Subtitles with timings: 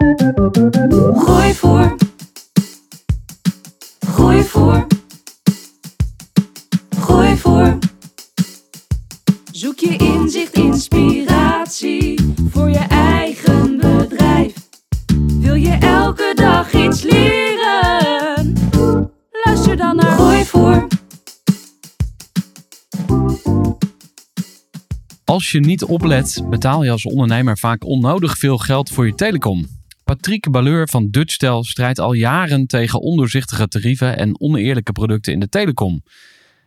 [0.00, 1.96] Gooi voor.
[4.06, 4.86] Gooi voor.
[7.00, 7.78] Gooi voor.
[9.52, 14.54] Zoek je inzicht, inspiratie voor je eigen bedrijf.
[15.40, 18.52] Wil je elke dag iets leren?
[19.44, 20.86] Luister dan naar Gooi voor.
[25.24, 29.78] Als je niet oplet, betaal je als ondernemer vaak onnodig veel geld voor je telecom.
[30.10, 35.48] Patrick Balleur van Dutchtel strijdt al jaren tegen ondoorzichtige tarieven en oneerlijke producten in de
[35.48, 36.02] telecom.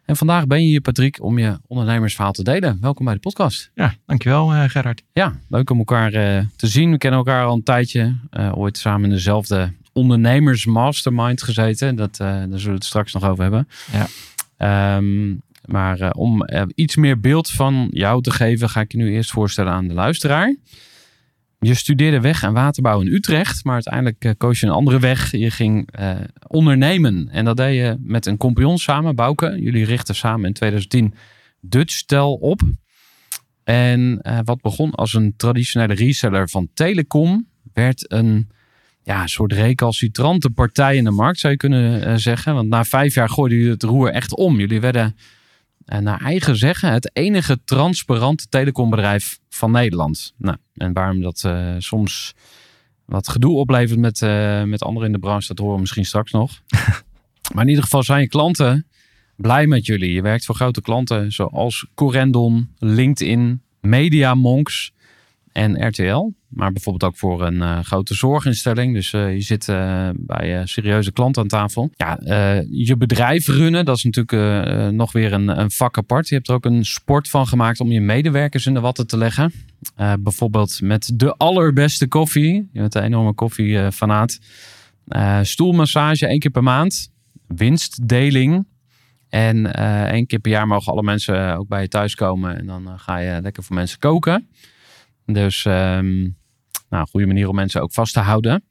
[0.06, 2.78] En vandaag ben je hier, Patrick, om je ondernemersverhaal te delen.
[2.82, 3.72] Welkom bij de podcast.
[3.74, 5.04] Ja, dankjewel uh, Gerard.
[5.14, 6.92] Ja, leuk om elkaar uh, te zien.
[6.92, 8.16] We kennen elkaar al een tijdje.
[8.32, 11.96] Uh, ooit samen in dezelfde ondernemersmastermind gezeten.
[11.96, 13.68] Dat, daar zullen we het straks nog over hebben.
[13.92, 14.98] Ja.
[14.98, 19.32] Um, maar om iets meer beeld van jou te geven, ga ik je nu eerst
[19.32, 20.56] voorstellen aan de luisteraar.
[21.64, 25.32] Je studeerde weg- en waterbouw in Utrecht, maar uiteindelijk uh, koos je een andere weg.
[25.32, 26.16] Je ging uh,
[26.48, 29.58] ondernemen en dat deed je met een compagnon samen, Bouke.
[29.60, 31.14] Jullie richtten samen in 2010
[31.62, 32.62] Dutchtel op.
[33.64, 38.50] En uh, wat begon als een traditionele reseller van telecom, werd een
[39.04, 42.54] ja, soort recalcitrante partij in de markt, zou je kunnen zeggen.
[42.54, 44.60] Want na vijf jaar gooiden jullie het roer echt om.
[44.60, 45.16] Jullie werden
[45.86, 50.34] en naar eigen zeggen het enige transparante telecombedrijf van Nederland.
[50.38, 52.34] Nou, en waarom dat uh, soms
[53.06, 56.32] wat gedoe oplevert met, uh, met anderen in de branche, dat horen we misschien straks
[56.32, 56.62] nog.
[57.54, 58.88] maar in ieder geval zijn je klanten
[59.36, 60.14] blij met jullie.
[60.14, 64.92] Je werkt voor grote klanten zoals Corendon, LinkedIn, Media Monks
[65.54, 66.32] en RTL.
[66.48, 68.94] Maar bijvoorbeeld ook voor een uh, grote zorginstelling.
[68.94, 71.90] Dus uh, je zit uh, bij serieuze klanten aan tafel.
[71.96, 72.20] Ja,
[72.70, 76.28] je bedrijf runnen, dat is natuurlijk nog weer een, een, vak apart.
[76.28, 79.18] Je hebt er ook een sport van gemaakt om je medewerkers in de watten te
[79.18, 79.54] leggen.
[80.20, 82.70] bijvoorbeeld met de allerbeste koffie.
[82.74, 84.40] Je bent een enorme koffiefanaat.
[85.42, 87.12] stoelmassage één keer per maand.
[87.48, 88.66] Winstdeling.
[89.30, 89.74] En
[90.12, 92.58] één keer per jaar mogen alle mensen ook bij je thuis komen.
[92.58, 94.48] En dan ga je lekker voor mensen koken.
[95.26, 96.38] Dus um,
[96.90, 98.64] nou, goede manier om mensen ook vast te houden.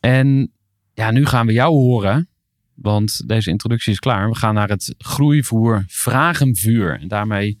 [0.00, 0.52] En
[0.94, 2.28] ja, nu gaan we jou horen.
[2.74, 4.28] Want deze introductie is klaar.
[4.28, 7.00] We gaan naar het groeivoer Vragenvuur.
[7.00, 7.58] En daarmee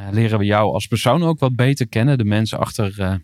[0.00, 2.18] uh, leren we jou als persoon ook wat beter kennen.
[2.18, 3.14] De mensen achter uh,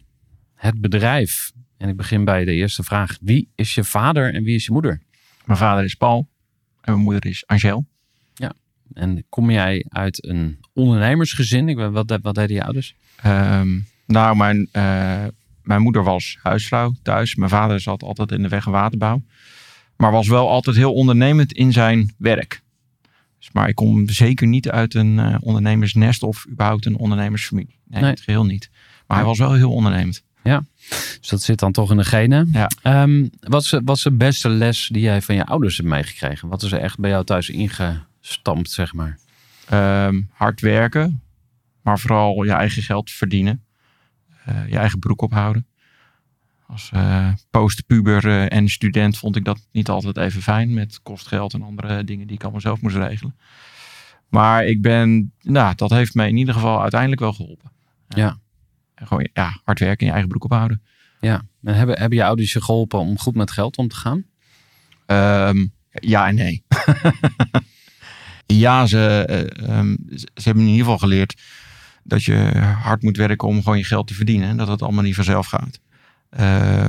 [0.55, 1.53] het bedrijf.
[1.77, 3.17] En ik begin bij de eerste vraag.
[3.21, 5.03] Wie is je vader en wie is je moeder?
[5.45, 6.29] Mijn vader is Paul.
[6.81, 7.87] En mijn moeder is Angel.
[8.35, 8.53] Ja.
[8.93, 11.69] En kom jij uit een ondernemersgezin?
[11.69, 12.95] Ik, wat, wat deden je ouders?
[13.27, 15.25] Um, nou, mijn, uh,
[15.63, 17.35] mijn moeder was huisvrouw thuis.
[17.35, 19.23] Mijn vader zat altijd in de weg- en waterbouw.
[19.97, 22.63] Maar was wel altijd heel ondernemend in zijn werk.
[23.39, 27.79] Dus, maar ik kom zeker niet uit een uh, ondernemersnest of überhaupt een ondernemersfamilie.
[27.85, 28.11] Nee, nee.
[28.11, 28.71] het geheel niet.
[29.07, 30.25] Maar hij was wel heel ondernemend.
[30.43, 30.65] Ja,
[31.21, 32.49] dus dat zit dan toch in de genen.
[32.53, 33.03] Ja.
[33.03, 36.49] Um, wat, is, wat is de beste les die jij van je ouders hebt meegekregen?
[36.49, 39.19] Wat is er echt bij jou thuis ingestampt, zeg maar?
[40.07, 41.23] Um, hard werken,
[41.83, 43.65] maar vooral je eigen geld verdienen.
[44.49, 45.67] Uh, je eigen broek ophouden.
[46.67, 51.55] Als uh, postpuber uh, en student vond ik dat niet altijd even fijn met kostgeld
[51.55, 53.37] en andere dingen die ik allemaal zelf moest regelen.
[54.29, 57.73] Maar ik ben, nou, dat heeft mij in ieder geval uiteindelijk wel geholpen.
[58.09, 58.39] Ja.
[58.95, 60.83] En gewoon ja, hard werken en je eigen broek ophouden.
[61.21, 61.43] Ja.
[61.63, 64.25] En hebben, hebben je ouders je geholpen om goed met geld om te gaan?
[65.49, 66.65] Um, ja en nee.
[68.47, 69.27] ja, ze,
[69.69, 71.43] um, ze hebben in ieder geval geleerd
[72.07, 72.35] dat je
[72.83, 74.49] hard moet werken om gewoon je geld te verdienen.
[74.49, 75.81] En dat het allemaal niet vanzelf gaat.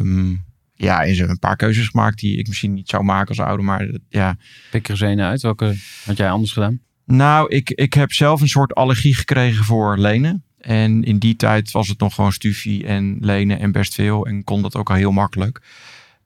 [0.02, 0.46] Um,
[0.78, 3.40] ja, en ze hebben een paar keuzes gemaakt die ik misschien niet zou maken als
[3.40, 3.66] ouder.
[3.66, 4.38] Maar ja.
[4.72, 5.42] Pik er eens een uit.
[5.42, 5.76] Welke
[6.06, 6.80] had jij anders gedaan?
[7.06, 10.44] Nou, ik, ik heb zelf een soort allergie gekregen voor lenen.
[10.58, 14.26] En in die tijd was het nog gewoon stufie en lenen en best veel.
[14.28, 15.62] En kon dat ook al heel makkelijk.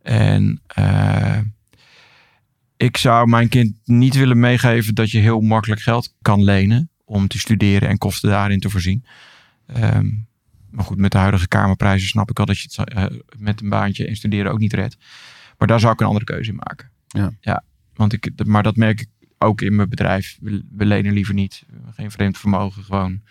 [0.02, 1.38] En eh,
[2.78, 7.28] ik zou mijn kind niet willen meegeven dat je heel makkelijk geld kan lenen om
[7.28, 9.06] te studeren en kosten daarin te voorzien.
[9.66, 10.10] Ehm,
[10.70, 13.06] maar goed, met de huidige kamerprijzen snap ik al dat je het eh,
[13.38, 14.98] met een baantje en studeren ook niet redt.
[15.58, 16.92] Maar daar zou ik een andere keuze in maken.
[17.08, 17.32] Ja.
[17.42, 17.64] ja
[17.94, 20.38] want ik, maar dat merk ik ook in mijn bedrijf.
[20.42, 21.64] We, lenen liever niet.
[21.96, 22.84] Geen vreemd vermogen.
[22.84, 23.22] Gewoon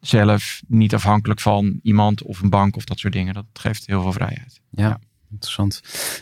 [0.00, 0.62] zelf.
[0.66, 3.34] Niet afhankelijk van iemand of een bank of dat soort dingen.
[3.34, 4.60] Dat geeft heel veel vrijheid.
[4.70, 5.00] Ja,
[5.30, 5.80] interessant.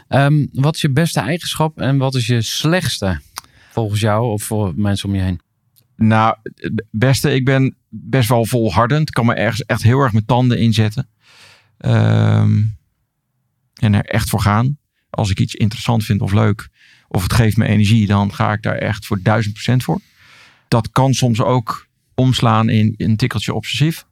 [0.09, 3.21] Ehm, wat is je beste eigenschap en wat is je slechtste
[3.71, 5.41] volgens jou of voor mensen om je heen?
[5.99, 6.37] Nou,
[6.91, 9.11] beste, ik ben best wel volhardend.
[9.11, 11.09] Kan me ergens echt heel erg mijn tanden inzetten.
[11.79, 12.63] Ehm,
[13.75, 14.79] en er echt voor gaan.
[15.11, 16.69] Als ik iets interessant vind of leuk,
[17.09, 20.01] of het geeft me energie, dan ga ik daar echt voor duizend procent voor.
[20.69, 24.07] Dat kan soms ook omslaan in een tikkeltje obsessief.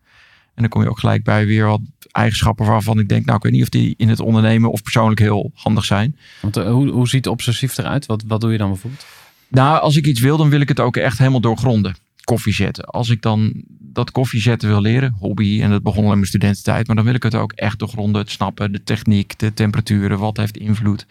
[0.54, 1.80] En dan kom je ook gelijk bij weer wat
[2.10, 5.20] eigenschappen waarvan ik denk, nou ik weet niet of die in het ondernemen of persoonlijk
[5.20, 6.18] heel handig zijn.
[6.40, 8.06] Want, uh, hoe, hoe ziet obsessief eruit?
[8.06, 9.06] Wat, wat doe je dan bijvoorbeeld?
[9.48, 11.96] Nou, als ik iets wil, dan wil ik het ook echt helemaal doorgronden.
[12.24, 12.84] Koffie zetten.
[12.84, 16.26] Als ik dan dat koffie zetten wil leren, hobby, en dat begon al in mijn
[16.26, 20.18] studententijd, maar dan wil ik het ook echt doorgronden, het snappen, de techniek, de temperaturen,
[20.18, 21.06] wat heeft invloed.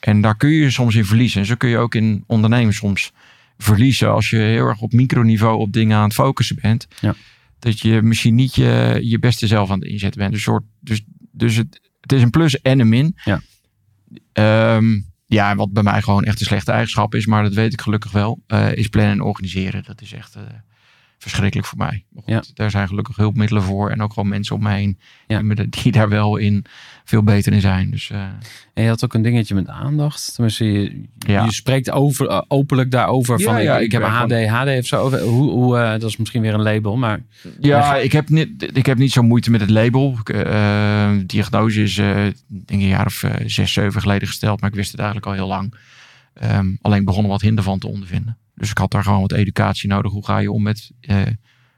[0.00, 1.40] En daar kun je soms in verliezen.
[1.40, 3.12] En zo kun je ook in ondernemen soms
[3.58, 6.88] verliezen als je heel erg op microniveau op dingen aan het focussen bent.
[7.00, 7.14] Ja.
[7.58, 10.32] Dat je misschien niet je, je beste zelf aan het inzetten bent.
[10.32, 11.02] Dus, soort, dus,
[11.32, 13.16] dus het, het is een plus en een min.
[13.24, 13.40] Ja.
[14.76, 17.80] Um, ja, wat bij mij gewoon echt een slechte eigenschap is, maar dat weet ik
[17.80, 19.82] gelukkig wel, uh, is plannen en organiseren.
[19.84, 20.42] Dat is echt uh,
[21.18, 22.04] verschrikkelijk voor mij.
[22.10, 22.42] Maar goed, Ja.
[22.54, 25.36] Daar zijn gelukkig hulpmiddelen voor en ook gewoon mensen om me heen Ja.
[25.38, 26.64] die, me de- die daar wel in
[27.08, 27.90] veel beter in zijn.
[27.90, 28.22] Dus uh,
[28.74, 30.34] En je had ook een dingetje met aandacht.
[30.34, 31.44] Tenminste, je, Ja.
[31.44, 33.38] je spreekt over, eh, openlijk daarover.
[33.38, 35.10] Ja, van, ja, ik, ik heb een HD, HD of zo.
[35.10, 37.20] Hoe, hoe, eh, dat is misschien weer een label, maar
[37.60, 40.18] ja, ik heb, niet, ik heb niet zo moeite met het label.
[40.24, 42.34] Eh, diagnose is eh, denk
[42.68, 45.34] ik een jaar of eh, zes, zeven geleden gesteld, maar ik wist het eigenlijk al
[45.34, 45.74] heel lang.
[46.34, 48.38] Ehm, alleen ik begon er wat hinder van te ondervinden.
[48.54, 50.12] Dus ik had daar gewoon wat educatie nodig.
[50.12, 51.20] Hoe ga je om met eh,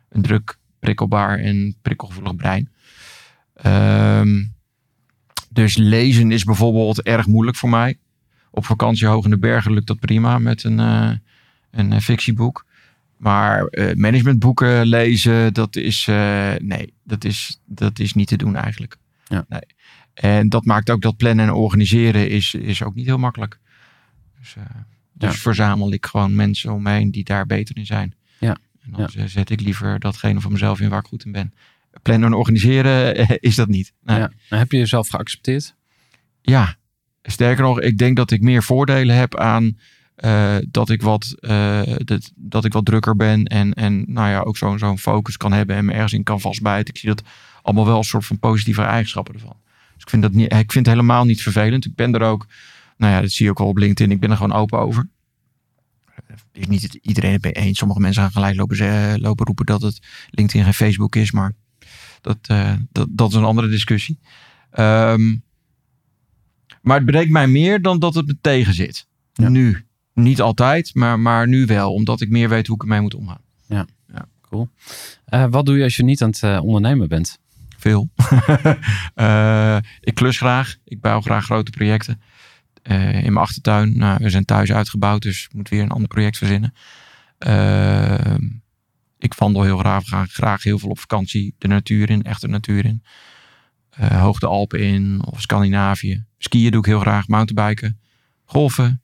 [0.08, 2.68] een druk, prikkelbaar en prikkelgevoelig brein?
[3.54, 4.42] Ehm,
[5.52, 7.98] dus lezen is bijvoorbeeld erg moeilijk voor mij.
[8.50, 11.12] Op vakantie hoog in de bergen lukt dat prima met een, eh,
[11.70, 12.66] een eh, fictieboek.
[13.16, 16.06] Maar eh, managementboeken lezen, dat is,
[16.58, 18.96] nee, dat is, dat is niet te doen eigenlijk.
[19.24, 19.44] Ja.
[19.48, 19.60] Nee.
[20.14, 23.58] En dat maakt ook dat plannen en organiseren is, is ook niet heel makkelijk.
[24.38, 24.54] Dus,
[25.12, 25.40] dus Ja.
[25.40, 28.14] verzamel ik gewoon mensen om me heen die daar beter in zijn.
[28.38, 28.56] Ja.
[28.82, 31.52] En dan zet ik liever datgene van mezelf in waar ik goed in ben.
[32.02, 33.92] Plannen en organiseren eh, is dat niet.
[34.02, 34.18] Nee.
[34.18, 34.30] ja.
[34.48, 35.74] En heb je jezelf geaccepteerd?
[36.42, 36.76] Ja,
[37.22, 39.78] sterker nog, ik denk dat ik meer voordelen heb aan
[40.14, 44.40] eh, dat, ik wat, eh, dat, dat ik wat drukker ben en, en nou ja,
[44.40, 46.94] ook zo'n zo'n focus kan hebben en me ergens in kan vastbijten.
[46.94, 47.22] Ik zie dat
[47.62, 49.56] allemaal wel een soort van positieve eigenschappen ervan.
[49.94, 51.84] Dus ik vind, dat niet, ik vind het helemaal niet vervelend.
[51.84, 52.46] Ik ben er ook,
[52.96, 55.08] nou ja, dat zie je ook wel op LinkedIn, ik ben er gewoon open over.
[56.52, 57.78] Is niet iedereen het mee eens.
[57.78, 59.98] Sommige mensen gaan gelijk lopen, ze- lopen roepen dat het
[60.30, 61.52] LinkedIn geen Facebook is, maar
[62.20, 64.18] dat, eh, dat, dat is een andere discussie.
[64.70, 65.36] Ehm,
[66.82, 69.08] maar het breekt mij meer dan dat het me tegen zit.
[69.32, 69.48] Ja.
[69.48, 69.84] Nu.
[70.14, 71.92] Niet altijd, maar, maar nu wel.
[71.92, 73.40] Omdat ik meer weet hoe ik ermee moet omgaan.
[75.24, 77.38] Eh, wat doe je als je niet aan het eh, ondernemen bent?
[77.76, 78.10] Veel.
[80.00, 80.76] Ik klus graag.
[80.84, 82.20] Ik bouw graag grote projecten.
[82.82, 83.98] In mijn achtertuin.
[83.98, 86.74] Nou, we zijn thuis uitgebouwd, dus ik moet weer een ander project verzinnen.
[87.38, 88.46] Ehm,
[89.20, 91.54] ik wandel heel graag, graag, graag heel veel op vakantie.
[91.58, 93.02] De natuur in, echte natuur in.
[93.90, 96.24] Eh, hoog de Alpen in of Scandinavië.
[96.38, 97.28] Skiën doe ik heel graag.
[97.28, 98.00] Mountainbiken.
[98.44, 99.02] Golfen.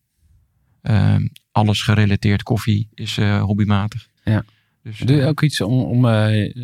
[0.83, 2.43] Ehm, alles gerelateerd.
[2.43, 4.09] Koffie is eh, hobbymatig.
[4.25, 4.45] Ja.
[4.83, 6.03] Dus, Doe je eh, ook iets om, om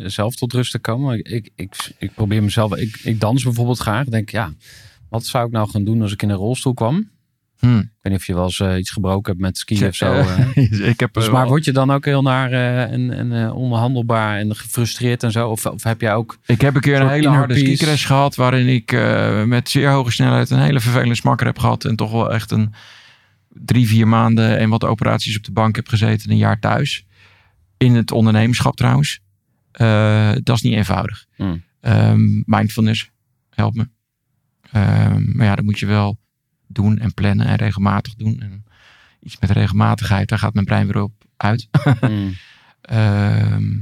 [0.09, 1.23] zelf tot rust te komen?
[1.23, 2.75] Ik, ik, ik, probeer mezelf...
[2.75, 4.05] Ik, ik dans bijvoorbeeld graag.
[4.05, 4.53] Denk, ja,
[5.09, 7.09] wat zou ik nou gaan doen als ik in een rolstoel kwam?
[7.69, 7.79] Hmm.
[7.79, 10.13] Ik weet niet of je wel eens eh, iets gebroken hebt met skiën of zo.
[10.13, 10.87] eh, eh.
[10.91, 14.37] ik heb, Dus, eh, maar wel- word je dan ook heel naar en, en onhandelbaar
[14.37, 15.49] en gefrustreerd en zo?
[15.49, 16.37] Of, of heb jij ook...
[16.45, 18.35] Ik heb een keer een hele harde skicrash gehad.
[18.35, 18.91] Waarin ik
[19.45, 21.85] met zeer hoge snelheid een hele vervelende smakker heb gehad.
[21.85, 22.73] En toch wel echt een
[23.49, 26.31] drie, vier maanden en wat operaties op de bank heb gezeten.
[26.31, 27.05] Een jaar thuis.
[27.77, 29.19] In het ondernemerschap trouwens.
[30.43, 31.25] Dat is niet eenvoudig.
[31.35, 31.63] Hmm.
[31.81, 33.09] Ehm, mindfulness
[33.49, 33.87] helpt me.
[34.71, 36.19] Ehm, maar ja, dat moet je wel
[36.75, 38.39] doen en plannen en regelmatig doen.
[38.39, 38.65] En
[39.19, 41.67] iets met regelmatigheid, daar gaat mijn brein weer op uit.
[41.99, 42.33] Hmm,
[42.83, 43.79] Ehm,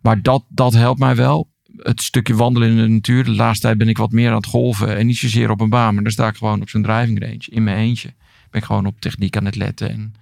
[0.00, 1.50] maar dat, dat helpt mij wel.
[1.76, 3.24] Het stukje wandelen in de natuur.
[3.24, 4.96] De laatste tijd ben ik wat meer aan het golven.
[4.96, 5.94] En niet zozeer op een baan.
[5.94, 7.44] Maar dan sta ik gewoon op zo'n driving range.
[7.48, 8.14] In mijn eentje.
[8.50, 9.90] Ben ik gewoon op techniek aan het letten.
[9.90, 10.14] En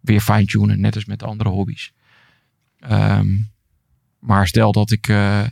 [0.00, 0.80] weer fine-tunen.
[0.80, 1.92] Net als met andere hobby's.
[2.78, 3.28] Ehm,
[4.18, 5.42] maar stel dat ik eh,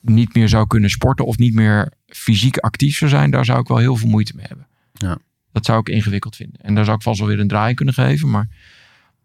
[0.00, 1.26] niet meer zou kunnen sporten.
[1.26, 3.30] Of niet meer fysiek actief zou zijn.
[3.30, 4.67] Daar zou ik wel heel veel moeite mee hebben.
[4.98, 5.18] Ja.
[5.52, 6.60] Dat zou ik ingewikkeld vinden.
[6.60, 8.30] En daar zou ik vast wel weer een draai kunnen geven.
[8.30, 8.48] Maar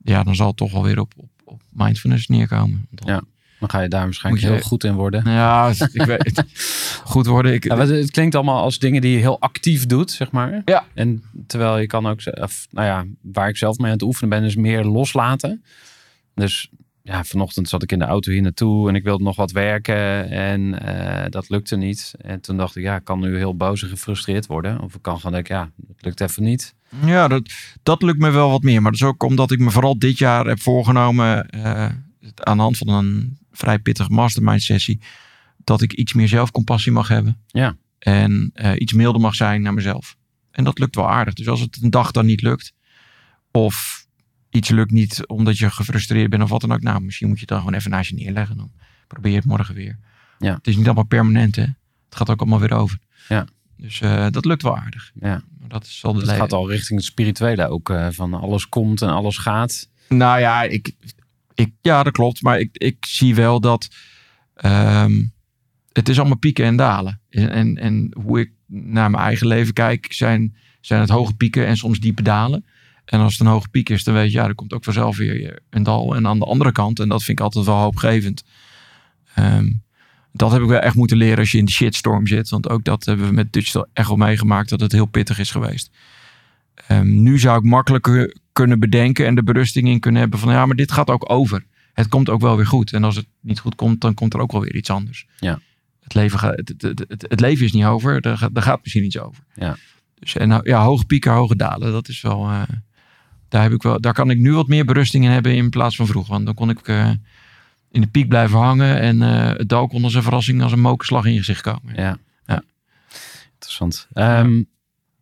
[0.03, 2.87] ja, dan zal het toch wel weer op, op, op mindfulness neerkomen.
[2.89, 3.21] Dan- Ja.
[3.59, 5.31] Dan ga je daar waarschijnlijk je- heel goed in worden.
[5.31, 6.45] Ja, ik weet het.
[7.03, 7.53] Goed worden.
[7.53, 10.61] Ik, Ja, het klinkt allemaal als dingen die je heel actief doet, zeg maar.
[10.65, 10.85] Ja.
[10.93, 14.29] En terwijl je kan ook, of, nou ja, waar ik zelf mee aan het oefenen
[14.29, 15.63] ben, is meer loslaten.
[16.35, 16.69] Dus
[17.03, 20.29] ja, vanochtend zat ik in de auto hier naartoe en ik wilde nog wat werken
[20.29, 22.13] en eh, dat lukte niet.
[22.17, 24.81] En toen dacht ik, ja, ik kan nu heel boos en gefrustreerd worden.
[24.81, 26.75] Of ik kan gewoon denken, ja, het lukt even niet.
[27.05, 27.51] Ja, dat,
[27.83, 28.81] dat lukt me wel wat meer.
[28.81, 31.89] Maar dat is ook omdat ik me vooral dit jaar heb voorgenomen, eh,
[32.35, 34.99] aan de hand van een vrij pittige mastermind sessie,
[35.63, 37.41] dat ik iets meer zelfcompassie mag hebben.
[37.47, 37.75] Ja.
[37.99, 40.15] En eh, iets milder mag zijn naar mezelf.
[40.51, 41.33] En dat lukt wel aardig.
[41.33, 42.73] Dus als het een dag dan niet lukt,
[43.51, 44.02] of
[44.53, 47.41] iets lukt niet omdat je gefrustreerd bent of wat dan ook, nou, misschien moet je
[47.41, 48.57] het dan gewoon even naast je neerleggen.
[48.57, 48.71] Dan
[49.07, 49.99] probeer je het morgen weer.
[50.39, 50.53] Ja.
[50.53, 51.61] Het is niet allemaal permanent, hè.
[51.63, 52.97] Het gaat ook allemaal weer over.
[53.29, 53.45] Ja.
[53.77, 55.11] Dus eh, dat lukt wel aardig.
[55.19, 55.41] Ja.
[55.59, 57.89] Maar Dat is al de het le- gaat al richting het spirituele ook.
[57.89, 59.89] eh, van alles komt en alles gaat.
[60.09, 60.91] Nou ja, ik,
[61.53, 62.41] ik, ja, dat klopt.
[62.41, 63.87] Maar ik, ik zie wel dat
[64.55, 65.23] ehm,
[65.91, 67.21] het is allemaal pieken en dalen.
[67.29, 71.65] En, en, en hoe ik naar mijn eigen leven kijk, zijn, zijn het hoge pieken
[71.67, 72.65] en soms diepe dalen.
[73.05, 75.17] En als het een hoge piek is, dan weet je, ja, er komt ook vanzelf
[75.17, 76.15] weer een dal.
[76.15, 78.43] En aan de andere kant, en dat vind ik altijd wel hoopgevend.
[79.35, 79.71] ehm,
[80.31, 82.49] dat heb ik wel echt moeten leren als je in de shitstorm zit.
[82.49, 85.51] Want ook dat hebben we met Digital echt wel meegemaakt, dat het heel pittig is
[85.51, 85.89] geweest.
[86.87, 90.65] Ehm, nu zou ik makkelijker kunnen bedenken en de berusting in kunnen hebben van ja,
[90.65, 91.65] maar dit gaat ook over.
[91.93, 92.93] Het komt ook wel weer goed.
[92.93, 95.25] En als het niet goed komt, dan komt er ook wel weer iets anders.
[95.39, 95.59] Ja.
[96.03, 99.03] Het, leven gaat, het, het, het, het leven is niet over, er gaat, gaat misschien
[99.05, 99.43] iets over.
[99.55, 99.77] Ja.
[100.19, 102.49] Dus en nou, ja, hoge pieken, hoge dalen, dat is wel.
[102.49, 102.61] eh,
[103.53, 105.95] daar, heb ik wel, daar kan ik nu wat meer berusting in hebben in plaats
[105.95, 106.33] van vroeger.
[106.33, 107.09] Want dan kon ik eh,
[107.91, 110.79] in de piek blijven hangen en eh, het dal kon als een verrassing als een
[110.79, 111.93] mokerslag in je gezicht komen.
[111.95, 112.17] Ja.
[112.45, 112.63] Ja.
[113.53, 114.07] Interessant.
[114.13, 114.63] Ehm,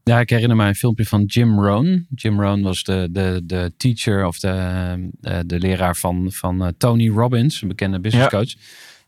[0.03, 2.07] ja, ik herinner mij een filmpje van Jim Rohn.
[2.15, 4.49] Jim Rohn was de, de, de teacher of de,
[5.21, 8.53] eh, de leraar van, van Tony Robbins, een bekende businesscoach.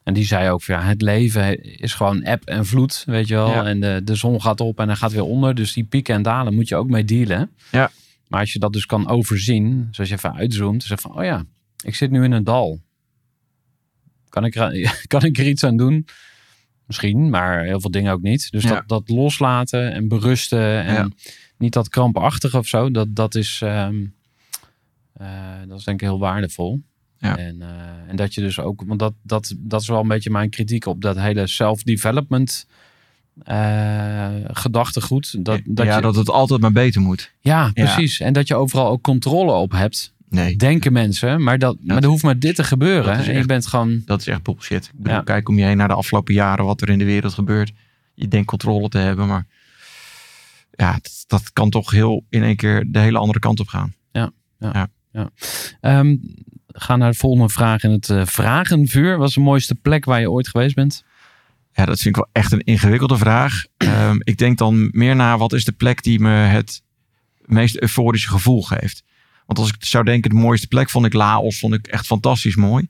[0.03, 3.49] En die zei ook ja, het leven is gewoon eb en vloed, weet je wel.
[3.49, 3.65] Ja.
[3.65, 5.55] En de, de zon gaat op en hij gaat weer onder.
[5.55, 7.51] Dus die pieken en dalen moet je ook mee dealen.
[7.71, 7.91] Ja.
[8.27, 11.43] Maar als je dat dus kan overzien, zoals je even uitzoomt, zeg van oh ja,
[11.83, 12.81] ik zit nu in een dal.
[14.29, 16.07] Kan ik, er, kan ik er iets aan doen?
[16.85, 18.51] Misschien, maar heel veel dingen ook niet.
[18.51, 18.69] Dus Ja.
[18.69, 21.09] dat, dat loslaten en berusten en Ja.
[21.57, 24.05] niet dat krampachtige of zo, dat, dat, is, ehm,
[25.13, 25.27] eh,
[25.67, 26.81] dat is denk ik heel waardevol.
[27.17, 27.37] Ja.
[27.37, 30.29] En, eh, en dat je dus ook, want dat, dat, dat is wel een beetje
[30.29, 32.67] mijn kritiek op dat hele self-development
[33.43, 35.45] eh, gedachtegoed.
[35.45, 37.31] Dat, dat ja, je, dat het altijd maar beter moet.
[37.39, 38.19] ja, precies.
[38.19, 40.13] En dat je overal ook controle op hebt.
[40.29, 43.05] Nee, Denken mensen, maar, dat, maar er hoeft maar dit te gebeuren.
[43.05, 44.85] dat is En je echt- bent gewoon, dat is echt bullshit.
[44.85, 45.21] Ik bedoel, Ja.
[45.21, 47.71] kijk om je heen naar de afgelopen jaren wat er in de wereld gebeurt.
[48.13, 49.45] Je denkt controle te hebben, maar
[50.71, 53.93] ja, dat, dat kan toch heel in één keer de hele andere kant op gaan.
[55.81, 56.15] Ehm,
[56.67, 59.17] ga naar de volgende vraag in het eh, vragenvuur.
[59.17, 61.03] Wat is de mooiste plek waar je ooit geweest bent?
[61.73, 63.63] Ja, dat vind ik wel echt een ingewikkelde vraag.
[63.77, 66.81] Ehm, ik denk dan meer naar wat is de plek die me het
[67.45, 69.03] meest euforische gevoel geeft.
[69.45, 72.55] Want als ik zou denken, de mooiste plek vond ik Laos, vond ik echt fantastisch
[72.55, 72.87] mooi.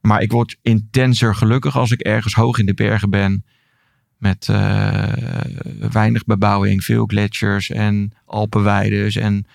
[0.00, 3.44] Maar ik word intenser gelukkig als ik ergens hoog in de bergen ben.
[4.16, 5.12] Met eh,
[5.90, 9.46] weinig bebouwing, veel gletsjers en alpenweides en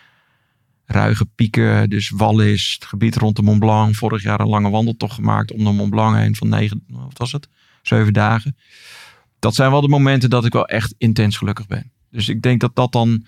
[0.86, 1.90] ruige pieken.
[1.90, 3.96] Dus Wallis, het gebied rond de Mont Blanc.
[3.96, 7.32] Vorig jaar een lange wandeltocht gemaakt om de Mont Blanc heen van negen, wat was
[7.32, 7.48] het?
[7.88, 8.58] Zeven dagen.
[9.40, 11.92] Dat zijn wel de momenten dat ik wel echt intens gelukkig ben.
[12.10, 13.26] Dus ik denk dat dat dan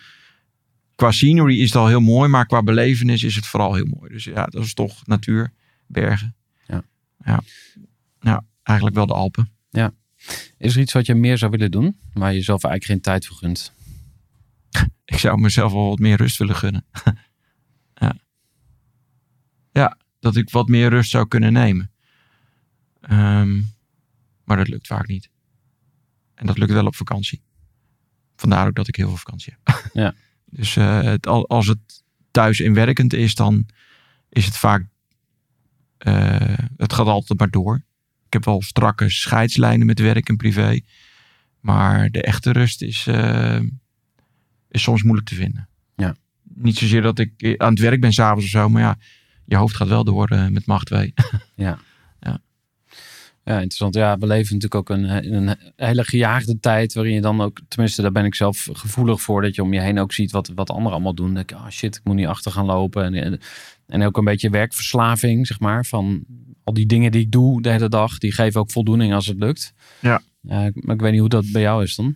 [0.96, 4.12] qua scenery is het al heel mooi, maar qua belevenis is het vooral heel mooi.
[4.12, 5.54] Dus ja, dat is toch natuur,
[5.88, 6.36] bergen.
[6.68, 6.84] Ja.
[7.26, 7.42] Ja,
[8.20, 9.52] ja eigenlijk wel de Alpen.
[10.58, 13.28] Is er iets wat je meer zou willen doen, waar je zelf eigenlijk geen tijd
[13.28, 13.74] voor gunt?
[15.06, 16.86] Ik zou mezelf wel wat meer rust willen gunnen.
[18.02, 18.18] ja.
[19.72, 21.92] ja, dat ik wat meer rust zou kunnen nemen.
[23.02, 23.62] Ehm,
[24.48, 25.30] maar dat lukt vaak niet.
[26.36, 27.42] En dat lukt wel op vakantie.
[28.36, 29.90] Vandaar ook dat ik heel veel vakantie heb.
[29.94, 30.14] Ja.
[30.50, 33.66] Dus eh, het, al- als het thuis inwerkend is, dan
[34.30, 34.86] is het vaak.
[35.98, 37.76] eh, het gaat altijd maar door.
[38.26, 40.80] Ik heb wel strakke scheidslijnen met werk en privé.
[41.60, 43.60] Maar de echte rust is, eh,
[44.70, 45.70] is soms moeilijk te vinden.
[45.96, 46.16] Ja.
[46.44, 48.98] Niet zozeer dat ik aan het werk ben s'avonds of zo, maar ja,
[49.46, 51.14] je hoofd gaat wel door met macht 2.
[51.56, 51.80] Ja,
[53.54, 53.96] interessant.
[53.96, 58.02] Ja, we leven natuurlijk ook een, een hele gejaagde tijd waarin je dan ook, tenminste
[58.02, 60.70] daar ben ik zelf gevoelig voor, dat je om je heen ook ziet wat, wat
[60.70, 61.26] anderen allemaal doen.
[61.26, 63.04] Dan denk ik, oh shit, ik moet niet achter gaan lopen.
[63.04, 63.40] En, en,
[63.88, 66.26] en ook een beetje werkverslaving, zeg maar, van
[66.64, 69.38] al die dingen die ik doe de hele dag, die geven ook voldoening als het
[69.38, 69.74] lukt.
[70.00, 70.22] Ja.
[70.48, 72.16] Eh, maar ik weet niet hoe dat bij jou is dan.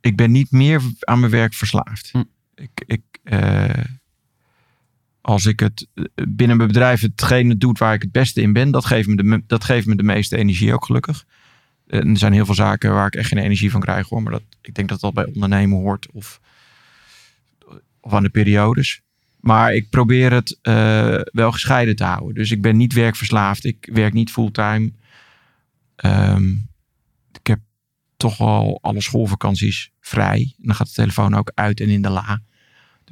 [0.00, 2.10] ik ben niet meer aan mijn werk verslaafd.
[2.10, 2.22] Hm.
[2.54, 3.84] Ik, ik, eh,
[5.22, 8.70] als ik het eh, binnen mijn bedrijf hetgene doet waar ik het beste in ben,
[8.70, 11.24] dat geeft me de, dat geeft me de meeste energie ook gelukkig.
[11.86, 14.22] En er zijn heel veel zaken waar ik echt geen energie van krijg hoor.
[14.22, 16.40] Maar dat, ik denk dat dat bij ondernemen hoort of,
[18.00, 19.00] of aan de periodes.
[19.40, 22.34] Maar ik probeer het eh, wel gescheiden te houden.
[22.34, 23.64] Dus ik ben niet werkverslaafd.
[23.64, 24.92] Ik werk niet fulltime.
[25.96, 26.50] Ehm,
[27.32, 27.58] ik heb
[28.16, 30.54] toch al alle schoolvakanties vrij.
[30.58, 32.40] En dan gaat de telefoon ook uit en in de la.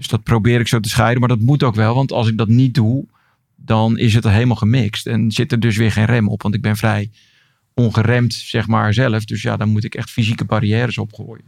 [0.01, 1.21] Dus dat probeer ik zo te scheiden.
[1.21, 1.95] Maar dat moet ook wel.
[1.95, 3.07] Want als ik dat niet doe,
[3.57, 5.07] dan is het er helemaal gemixt.
[5.07, 6.43] En zit er dus weer geen rem op.
[6.43, 7.11] Want ik ben vrij
[7.75, 9.25] ongeremd, zeg maar, zelf.
[9.25, 11.45] Dus ja, dan moet ik echt fysieke barrières opgooien.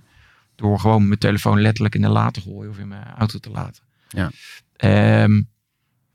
[0.54, 2.70] Door gewoon mijn telefoon letterlijk in de la te gooien.
[2.70, 3.82] Of in mijn auto te laten.
[4.08, 4.30] Ja.
[4.76, 5.42] Ehm,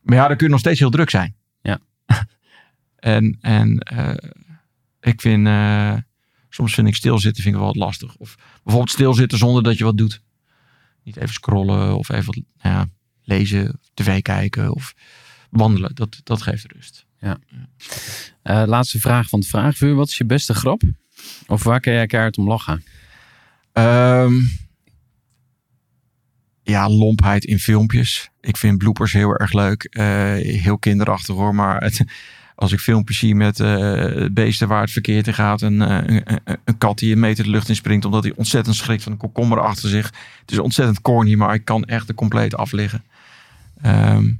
[0.01, 1.35] maar ja, dan kun je nog steeds heel druk zijn.
[1.61, 1.79] Ja.
[2.95, 4.29] en en eh,
[4.99, 5.47] ik vind...
[5.47, 5.93] eh,
[6.49, 8.15] soms vind ik stilzitten vind ik wel wat lastig.
[8.15, 10.21] Of bijvoorbeeld stilzitten zonder dat je wat doet.
[11.07, 12.87] Niet even scrollen of even nou ja,
[13.23, 14.93] lezen, tv kijken of
[15.49, 15.95] wandelen.
[15.95, 17.05] Dat, dat geeft rust.
[18.41, 19.95] Eh, laatste vraag van het vraagvuur.
[19.95, 20.81] Wat is je beste grap?
[21.47, 22.83] Of waar kan jij keihard om lachen?
[23.73, 24.33] Ehm,
[26.63, 28.29] ja, lompheid in filmpjes.
[28.41, 29.83] Ik vind bloopers heel erg leuk.
[29.83, 30.05] Eh,
[30.61, 31.55] heel kinderachtig hoor.
[31.55, 32.03] Maar het-
[32.57, 35.61] als ik filmpjes zie met eh, beesten waar het verkeerd in gaat.
[35.61, 38.05] Een, eh, een, een, kat die een meter de lucht in springt.
[38.05, 40.05] Omdat hij ontzettend schrikt van een komkommer achter zich.
[40.41, 43.03] Het is ontzettend corny, maar ik kan echt er compleet afliggen.
[43.81, 44.31] Ehm,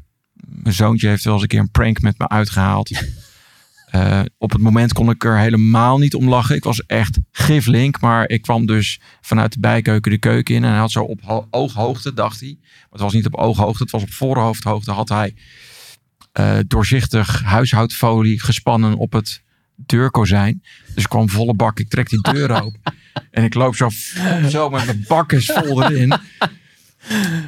[0.46, 2.92] mijn zoontje heeft wel eens een keer een prank met me uitgehaald.
[3.88, 6.56] Eh, op het moment kon ik er helemaal niet om lachen.
[6.56, 8.02] Ik was echt giflink.
[8.02, 10.64] Maar ik kwam dus vanuit de bijkeuken de keuken in.
[10.64, 12.58] En hij had zo op ho- ooghoogte, dacht hij.
[12.60, 14.92] Maar het was niet op ooghoogte, het was op voorhoofdhoogte.
[14.92, 15.34] Had hij
[16.38, 19.42] eh, doorzichtig huishoudfolie gespannen op het
[19.76, 20.64] deurkozijn.
[20.94, 21.80] Dus ik kwam volle bak.
[21.80, 22.80] Ik trek die deur open.
[23.32, 23.90] En ik loop zo,
[24.50, 26.14] zo met mijn bakkes vol erin.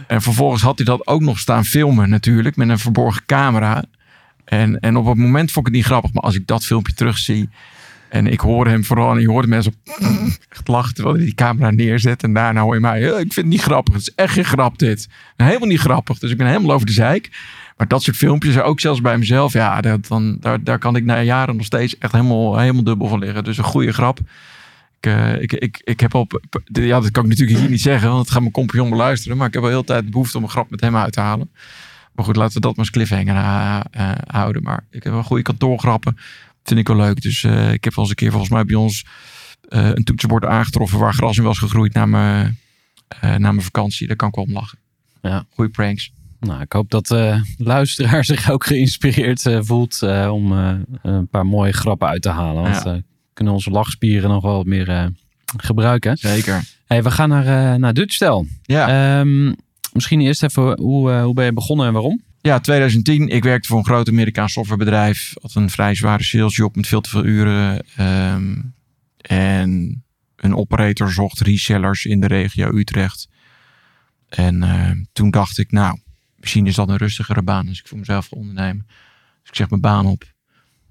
[0.08, 2.55] En vervolgens had hij dat ook nog staan filmen natuurlijk.
[2.55, 3.83] Met een verborgen camera.
[4.46, 6.14] En, en op het moment vond ik het niet grappig.
[6.14, 7.50] Maar als ik dat filmpje terugzie.
[8.09, 9.11] En ik hoor hem vooral.
[9.11, 9.74] En je hoort mensen
[10.50, 10.94] echt lachen.
[10.94, 12.24] Terwijl hij die camera neerzet.
[12.24, 13.00] En daarna hoor je mij.
[13.00, 13.94] "Ja, ik vind het niet grappig.
[13.94, 15.07] Het is echt geen grap dit.
[15.35, 16.20] Helemaal niet grappig.
[16.20, 17.29] Dus ik ben helemaal over de zeik.
[17.79, 18.57] Maar dat soort filmpjes.
[18.57, 19.53] Ook zelfs bij mezelf.
[19.53, 23.07] Ja, dat, dan, daar, daar kan ik na jaren nog steeds echt helemaal, helemaal dubbel
[23.07, 23.44] van liggen.
[23.44, 24.20] Dus een goede grap.
[25.00, 26.42] Ik, eh, ik, ik, ik heb op.
[26.63, 28.09] Ja, dat kan ik natuurlijk hier niet zeggen.
[28.09, 29.37] Want het gaat mijn compagnon beluisteren.
[29.37, 31.20] Maar ik heb wel heel de tijd behoefte om een grap met hem uit te
[31.20, 31.51] halen.
[32.13, 34.63] Maar goed, laten we dat maar als cliffhanger eh, eh, houden.
[34.63, 36.18] Maar ik heb wel goede kantoorgrappen.
[36.63, 37.22] Vind ik wel leuk.
[37.22, 39.05] Dus ik heb wel eens een keer volgens mij bij ons
[39.68, 42.57] een toetsenbord aangetroffen waar gras in was gegroeid na mijn,
[43.22, 44.07] na mijn vakantie.
[44.07, 44.77] Daar kan ik wel om lachen.
[45.22, 45.46] Ja.
[45.50, 46.11] Goeie pranks.
[46.40, 51.28] Nou, ik hoop dat de luisteraar zich ook geïnspireerd eh, voelt eh, om eh, een
[51.28, 52.64] paar mooie grappen uit te halen.
[52.64, 52.94] Want Ja.
[52.94, 53.02] eh,
[53.34, 55.06] kunnen onze lachspieren nog wel wat meer eh,
[55.58, 56.18] gebruiken.
[56.18, 56.64] Zeker.
[56.86, 58.48] Hey, we gaan naar, naar Dutchstel.
[58.62, 59.20] Ja.
[59.20, 59.54] Ehm,
[59.94, 62.22] misschien eerst even, hoe, eh, hoe ben je begonnen en waarom?
[62.42, 63.28] Ja, 2010.
[63.28, 65.34] Ik werkte voor een groot Amerikaans softwarebedrijf.
[65.42, 67.86] Had een vrij zware salesjob met veel te veel uren.
[67.96, 68.56] Ehm,
[69.18, 70.04] en
[70.36, 73.28] een operator zocht resellers in de regio Utrecht.
[74.30, 76.00] En eh, toen dacht ik, nou,
[76.40, 78.86] misschien is dat een rustigere baan als ik voor mezelf ga ondernemen.
[79.40, 80.24] Dus ik zeg mijn baan op.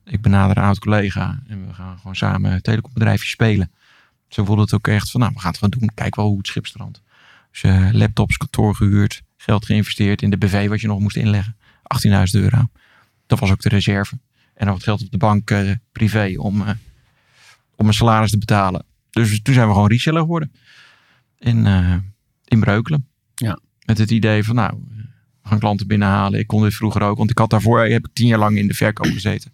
[0.04, 3.70] Ik benader een oud collega en we gaan gewoon samen een telecombedrijfje spelen.
[4.28, 5.90] Zo voelde het ook echt van, nou, we gaan het gewoon doen.
[5.94, 7.02] Kijk wel hoe het schip strandt.
[7.50, 11.56] Dus eh, laptops, kantoor gehuurd, geld geïnvesteerd in de BV wat je nog moest inleggen.
[12.06, 12.68] 18.000 euro.
[13.26, 14.18] Dat was ook de reserve.
[14.54, 16.68] En dan wat geld op de bank eh, privé om, eh,
[17.74, 18.84] om mijn salaris te betalen.
[19.10, 20.52] Dus toen zijn we gewoon reseller geworden.
[21.38, 21.66] In,
[22.44, 23.08] in Breukelen.
[23.34, 23.58] Ja.
[23.84, 24.78] Met het idee van nou,
[25.48, 26.38] gaan klanten binnenhalen.
[26.38, 27.18] Ik kon dit vroeger ook.
[27.18, 29.52] Want ik had daarvoor, heb ik tien jaar lang in de verkoop gezeten.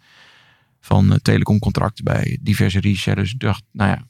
[0.80, 3.32] Van eh, telecomcontracten bij diverse resellers.
[3.32, 4.04] Ik dacht, nou ja,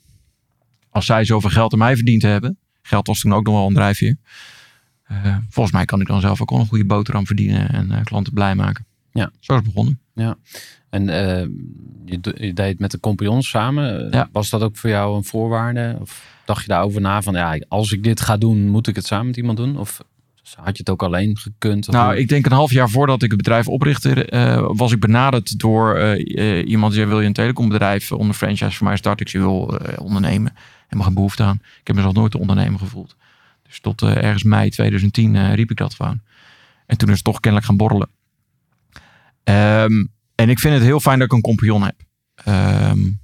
[0.91, 2.59] als zij zoveel geld aan mij verdiend hebben.
[2.83, 4.17] Geld was toen ook nog wel een drijfveer.
[5.11, 8.05] Uh, volgens mij kan ik dan zelf ook wel een goede boterham verdienen en uh,
[8.05, 8.87] klanten blij maken.
[9.13, 9.31] Ja.
[9.41, 10.01] Zo is het begonnen.
[10.15, 10.37] Ja.
[10.91, 11.41] En uh,
[12.05, 14.11] je, je, deed met de compagnons samen.
[14.11, 14.29] Ja.
[14.33, 15.97] Was dat ook voor jou een voorwaarde?
[16.01, 19.07] Of dacht je daarover na van ja, als ik dit ga doen, moet ik het
[19.07, 19.79] samen met iemand doen?
[19.79, 20.01] Of
[20.53, 21.89] had je het ook alleen gekund?
[21.89, 22.21] Nou, hoe?
[22.21, 25.99] ik denk een half jaar voordat ik het bedrijf oprichtte, uh, was ik benaderd door
[25.99, 29.27] uh, iemand die zei, wil je een telecombedrijf onder franchise voor mij starten?
[29.27, 30.53] Ik zei, wil uh, ondernemen.
[30.83, 31.59] Helemaal geen behoefte aan.
[31.81, 33.17] Ik heb mezelf nooit te ondernemen gevoeld.
[33.63, 36.21] Dus tot ergens mei 2010 uh, riep ik dat gewoon.
[36.87, 38.09] En toen is het toch kennelijk gaan borrelen.
[39.45, 42.01] Um, en ik vind het heel fijn dat ik een compagnon heb.
[42.91, 43.21] Um,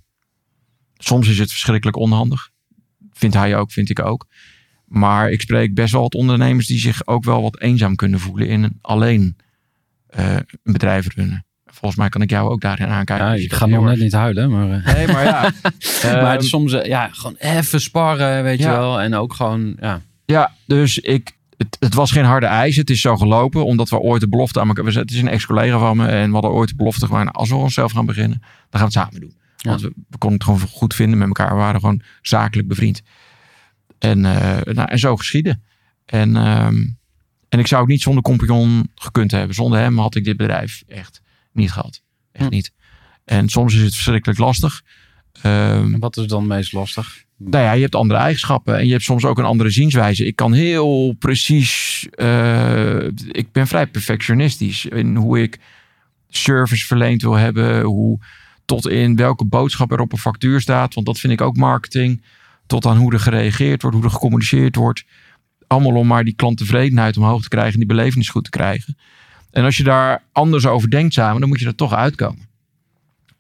[0.97, 2.51] soms is het verschrikkelijk onhandig.
[3.13, 4.27] Vindt hij ook, vind ik ook.
[4.91, 8.49] Maar ik spreek best wel wat ondernemers die zich ook wel wat eenzaam kunnen voelen
[8.49, 9.37] in een alleen
[10.19, 11.45] uh, een bedrijf runnen.
[11.67, 13.27] Volgens mij kan ik jou ook daarin aankijken.
[13.27, 14.71] Ja, Dus ik ga nog net niet huilen, maar...
[14.83, 15.41] eh, Nee, maar ja.
[16.23, 19.01] maar Ehm, soms, eh, ja, gewoon even sparren, weet je wel.
[19.01, 20.01] En ook gewoon, ja.
[20.25, 22.77] Ja, dus ik, het, het was geen harde eis.
[22.77, 24.85] Het is zo gelopen, omdat we ooit de belofte aan elkaar...
[24.85, 27.37] we- Het is een ex-collega van me en we hadden ooit de belofte gemaakt...
[27.37, 28.39] als we onszelf gaan beginnen,
[28.71, 29.35] dan gaan we het samen doen.
[29.57, 29.71] Ja.
[29.71, 31.49] Want we, we konden het gewoon goed vinden met elkaar.
[31.51, 33.03] We waren gewoon zakelijk bevriend.
[34.01, 35.63] En, eh, nou, en zo geschieden.
[36.05, 36.87] En, ehm,
[37.49, 39.55] en ik zou ook niet zonder compagnon gekund hebben.
[39.55, 42.03] Zonder hem had ik dit bedrijf echt niet gehad.
[42.33, 42.55] Echt Hm.
[42.55, 42.73] niet.
[43.25, 44.83] En soms is het verschrikkelijk lastig.
[45.43, 47.25] Ehm, wat is dan het meest lastig?
[47.45, 50.27] nou ja, je hebt andere eigenschappen en je hebt soms ook een andere zienswijze.
[50.27, 55.59] Ik kan heel precies, eh, ik ben vrij perfectionistisch in hoe ik
[56.29, 58.19] service verleend wil hebben, hoe
[58.65, 62.23] tot in welke boodschap er op een factuur staat, want dat vind ik ook marketing,
[62.71, 65.05] tot aan hoe er gereageerd wordt, hoe er gecommuniceerd wordt.
[65.67, 68.97] Allemaal om maar die klanttevredenheid omhoog te krijgen en die belevenis goed te krijgen.
[69.51, 72.49] En als je daar anders over denkt samen, dan moet je er toch uitkomen.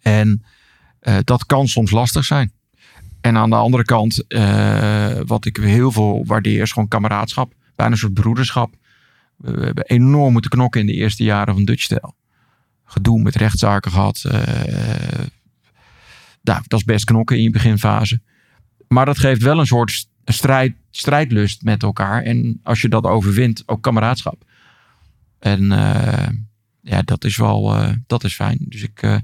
[0.01, 0.45] En
[1.01, 2.53] eh, dat kan soms lastig zijn.
[3.21, 7.53] En aan de andere kant, eh, wat ik heel veel waardeer, is gewoon kameraadschap.
[7.77, 8.75] Bijna een soort broederschap.
[9.37, 12.13] We, hebben enorm moeten knokken in de eerste jaren van Dutchstyle.
[12.85, 14.25] Gedoe met rechtszaken gehad.
[14.25, 15.27] eh,
[16.43, 18.21] nou, dat is best knokken in je beginfase.
[18.95, 22.23] Maar dat geeft wel een soort st- strijd, strijdlust met elkaar.
[22.23, 24.45] En als je dat overwint, ook kameraadschap.
[25.39, 26.29] En eh,
[26.81, 28.59] ja, dat is wel eh, dat is fijn.
[28.61, 29.17] Dus ik, eh,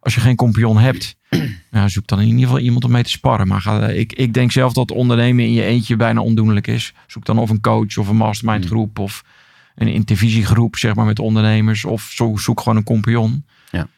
[0.00, 1.16] als je geen compagnon hebt,
[1.70, 3.48] nou, zoek dan in ieder geval iemand om mee te sparren.
[3.48, 6.94] Maar ga, ik, ik denk zelf dat ondernemen in je eentje bijna ondoenlijk is.
[7.06, 9.24] Zoek dan of een coach of een mastermind groep of
[9.74, 11.84] een intervisiegroep zeg maar, met ondernemers.
[11.84, 13.44] Of zo, zoek gewoon een compagnon.
[13.70, 13.88] Ja.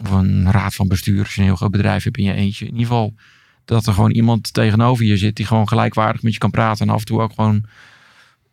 [0.00, 2.64] Of een raad van bestuur als je een heel groot bedrijf hebt in je eentje.
[2.64, 3.14] In ieder geval
[3.64, 6.86] dat er gewoon iemand tegenover je zit die gewoon gelijkwaardig met je kan praten.
[6.86, 7.66] En af en toe ook gewoon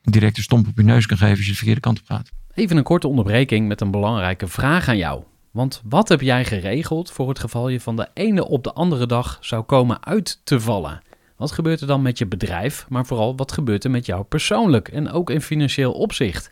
[0.02, 2.30] een directe stomp op je neus kan geven als je de verkeerde kant op gaat.
[2.54, 5.24] Even een korte onderbreking met een belangrijke vraag aan jou.
[5.52, 9.06] Want wat heb jij geregeld voor het geval je van de ene op de andere
[9.06, 11.02] dag zou komen uit te vallen?
[11.38, 14.88] Wat gebeurt er dan met je bedrijf, maar vooral wat gebeurt er met jou persoonlijk
[14.88, 16.52] en ook in financieel opzicht?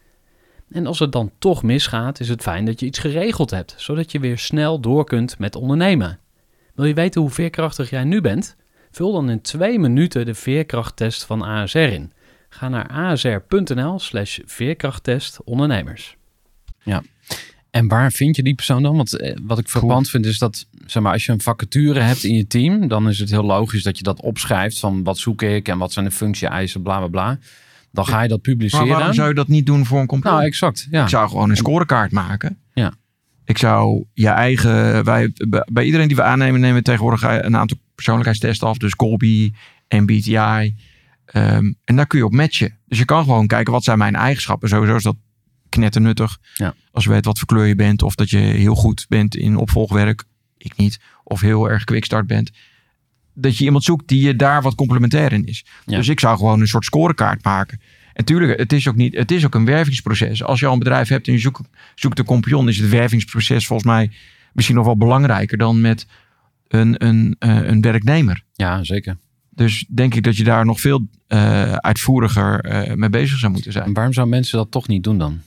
[0.71, 4.11] En als het dan toch misgaat, is het fijn dat je iets geregeld hebt, zodat
[4.11, 6.19] je weer snel door kunt met ondernemen.
[6.75, 8.55] Wil je weten hoe veerkrachtig jij nu bent?
[8.91, 12.11] Vul dan in twee minuten de veerkrachttest van ASR in.
[12.49, 16.15] Ga naar asr.nl slash veerkrachttest ondernemers.
[17.71, 18.95] En waar vind je die persoon dan?
[18.95, 22.23] Want eh, wat ik frappant vind is dat, zeg maar, als je een vacature hebt
[22.23, 25.41] in je team, dan is het heel logisch dat je dat opschrijft van wat zoek
[25.41, 27.39] ik en wat zijn de functie-eisen, bla bla bla.
[27.91, 28.87] Dan ga je dat Maar publiceren.
[28.87, 30.37] waarom zou je dat niet doen voor een compagnon?
[30.39, 30.87] Nou, exact.
[30.91, 31.03] Ja.
[31.03, 32.57] Ik zou gewoon een scorekaart maken.
[32.73, 32.93] Ja.
[33.45, 35.03] Ik zou je eigen...
[35.03, 35.33] Wij,
[35.71, 38.77] bij- iedereen die we aannemen, nemen we tegenwoordig een aantal persoonlijkheidstesten af.
[38.77, 39.51] Dus Colby,
[39.89, 40.75] MBTI.
[41.25, 42.77] Ehm, en daar kun je op matchen.
[42.85, 44.69] Dus je kan gewoon kijken, wat zijn mijn eigenschappen?
[44.69, 45.15] Sowieso is dat
[45.69, 46.37] knetternuttig.
[46.55, 46.73] Ja.
[46.91, 48.01] Als je weet wat voor kleur je bent.
[48.01, 50.23] Of dat je heel goed bent in opvolgwerk.
[50.57, 50.99] Ik niet.
[51.23, 52.51] Of heel erg quickstart bent.
[53.33, 55.65] Dat je iemand zoekt die je daar wat complementair in is.
[55.85, 55.97] Ja.
[55.97, 57.81] Dus ik zou gewoon een soort scorekaart maken.
[58.13, 60.43] En tuurlijk, het is ook, niet, het is ook een wervingsproces.
[60.43, 61.61] Als je al een bedrijf hebt en je zoekt,
[61.95, 64.11] zoekt een compagnon, is het wervingsproces volgens mij
[64.53, 66.07] misschien nog wel belangrijker dan met
[66.67, 68.43] een, een, eh, een werknemer.
[68.53, 69.17] ja, zeker.
[69.53, 73.71] Dus denk ik dat je daar nog veel eh, uitvoeriger eh, mee bezig zou moeten
[73.73, 73.93] En zijn.
[73.93, 75.39] waarom zou mensen dat toch niet doen dan?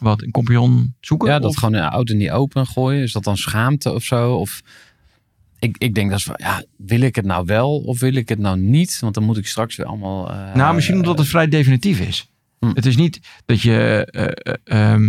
[0.00, 1.28] Wat, een compagnon zoeken?
[1.28, 3.02] Ja, dat Of- gewoon een auto niet open gooien.
[3.02, 4.34] Is dat dan schaamte of zo?
[4.34, 4.62] Of
[5.58, 8.38] ik, ik denk dat is ja, wil ik het nou wel of wil ik het
[8.38, 8.98] nou niet?
[9.00, 10.30] Want dan moet ik straks weer allemaal.
[10.30, 12.30] eh, Nou, misschien omdat het vrij definitief is.
[12.58, 12.70] Hm.
[12.74, 15.02] Het is niet dat je eh, eh, ehm,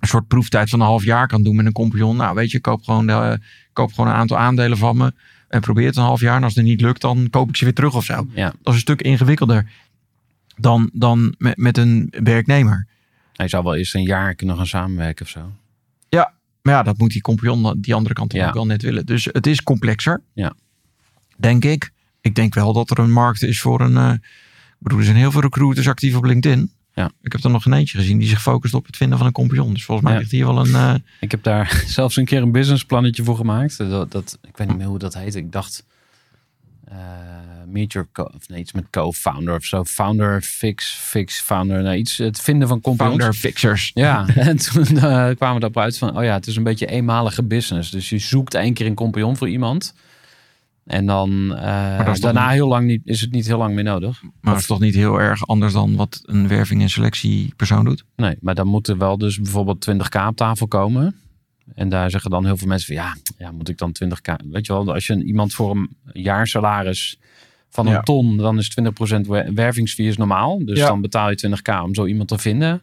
[0.00, 2.16] een soort proeftijd van een half jaar kan doen met een compagnon.
[2.16, 3.38] Nou, weet je, koop gewoon,
[3.72, 5.12] koop gewoon een aantal aandelen van me.
[5.48, 6.36] En probeer het een half jaar.
[6.36, 8.26] En als het niet lukt, dan koop ik ze weer terug of zo.
[8.34, 9.70] Ja, Dat is een stuk ingewikkelder
[10.56, 12.86] dan, dan met, met een werknemer.
[13.36, 15.52] hij zou wel eerst een jaar kunnen gaan samenwerken of zo.
[16.70, 18.48] Maar ja, dat moet die compagnon die andere kant dan Ja.
[18.48, 19.06] ook wel net willen.
[19.06, 20.22] Dus het is complexer.
[20.34, 20.52] Ja.
[21.36, 21.90] Denk ik.
[22.20, 23.96] Ik denk wel dat er een markt is voor een...
[23.96, 26.72] eh, ik bedoel, er zijn heel veel recruiters actief op LinkedIn.
[26.94, 27.10] Ja.
[27.22, 29.32] Ik heb er nog geen eentje gezien die zich focust op het vinden van een
[29.32, 29.72] compagnon.
[29.74, 30.22] Dus volgens mij Ja.
[30.22, 30.74] ligt hier wel een...
[30.74, 33.78] eh, Ik heb daar zelfs een keer een businessplannetje voor gemaakt.
[33.78, 35.34] Dat, dat, ik weet niet meer hoe dat heet.
[35.34, 35.84] Ik dacht
[37.66, 39.84] meet your co of nee, iets met co-founder of zo.
[39.84, 41.82] Founder, fix, fix, founder.
[41.82, 43.20] Nou, iets, het vinden van compagnons.
[43.22, 43.90] Founder fixers.
[43.94, 45.00] Ja, en toen eh,
[45.36, 47.90] kwamen we erop uit van, oh ja, het is een beetje eenmalige business.
[47.90, 49.94] Dus je zoekt één keer een compagnon voor iemand.
[50.86, 54.22] En dan eh, daarna niet- heel lang niet, is het niet heel lang meer nodig.
[54.40, 58.04] Maar het is toch niet heel erg anders dan wat een werving- en selectiepersoon doet?
[58.16, 61.16] Nee, maar dan moeten wel dus bijvoorbeeld 20k op tafel komen.
[61.74, 64.34] En daar zeggen dan heel veel mensen van ja, ja moet ik dan 20k?
[64.50, 67.18] Weet je wel, als je iemand voor een jaarsalaris
[67.68, 68.00] van een Ja.
[68.00, 70.64] ton, dan is 20% wer- wervingsfee is normaal.
[70.64, 70.86] Dus Ja.
[70.86, 72.82] dan betaal je 20k om zo iemand te vinden.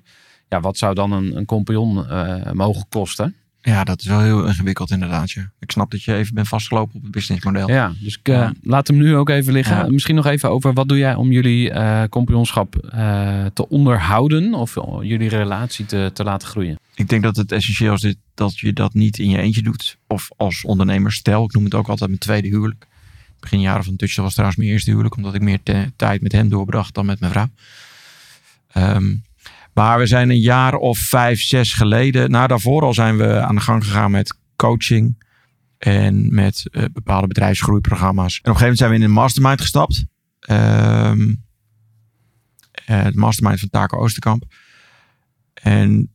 [0.49, 3.35] Ja, wat zou dan een, een compagnon eh, mogen kosten?
[3.67, 5.31] Ja, dat is wel heel ingewikkeld inderdaad.
[5.31, 5.51] Ja.
[5.59, 7.69] Ik snap dat je even bent vastgelopen op het businessmodel.
[7.69, 8.53] Ja, dus ik eh, Ja.
[8.61, 9.75] laat hem nu ook even liggen.
[9.75, 9.87] Ja.
[9.89, 14.75] Misschien nog even over wat doe jij om jullie eh compagnonschap eh, te onderhouden of
[15.01, 16.79] jullie relatie te, te laten groeien?
[16.95, 19.97] Ik denk dat het essentieel is dit, dat je dat niet in je eentje doet.
[20.07, 21.43] Of als ondernemer stel.
[21.43, 22.87] Ik noem het ook altijd mijn tweede huwelijk.
[23.39, 25.15] Begin jaren van Dutch was trouwens mijn eerste huwelijk.
[25.15, 25.59] Omdat ik meer
[25.95, 27.49] tijd met hem doorbracht dan met mijn vrouw.
[28.71, 29.15] Ehm,
[29.77, 32.31] maar we zijn een jaar of vijf, zes geleden.
[32.31, 35.25] Nou, daarvoor al zijn we aan de gang gegaan met coaching.
[35.77, 38.33] En met eh, bepaalde bedrijfsgroeiprogramma's.
[38.33, 40.05] En op een gegeven moment zijn we in een mastermind gestapt.
[40.39, 41.33] Ehm
[42.85, 44.43] eh, het mastermind van Taco Oosterkamp.
[45.53, 46.11] En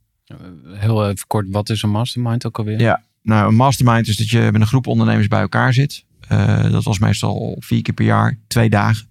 [0.67, 2.79] Heel even kort, wat is een mastermind ook alweer?
[2.79, 3.03] Ja.
[3.21, 6.05] Nou, een mastermind is dat je met een groep ondernemers bij elkaar zit.
[6.27, 9.09] Eh, dat was meestal vier keer per jaar, twee dagen.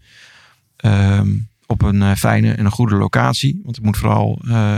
[0.76, 1.38] Ehm,
[1.72, 3.60] op een eh, fijne en een goede locatie.
[3.62, 4.76] Want het moet vooral eh,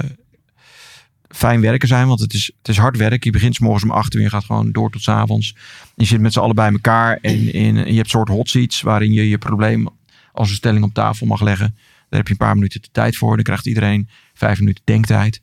[1.28, 2.08] fijn werken zijn.
[2.08, 3.24] Want het is, het is hard werk.
[3.24, 4.22] Je begint 's morgens om acht uur.
[4.22, 5.56] Je gaat gewoon door tot 's avonds.
[5.94, 7.18] Je zit met z'n allen bij elkaar.
[7.22, 8.80] En in, je hebt soort hot seats.
[8.80, 9.88] Waarin je je probleem
[10.32, 11.74] als een stelling op tafel mag leggen.
[12.08, 13.34] Daar heb je een paar minuten de tijd voor.
[13.34, 15.40] Dan krijgt iedereen vijf minuten denktijd.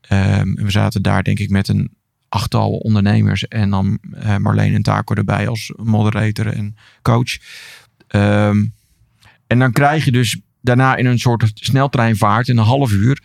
[0.00, 1.90] Ehm, en we zaten daar denk ik met een
[2.28, 3.48] achttal ondernemers.
[3.48, 7.38] En dan eh, Marleen en Taco erbij als moderator en coach.
[8.06, 8.66] Ehm,
[9.46, 13.22] en dan krijg je dus daarna in een soort sneltreinvaart in een half uur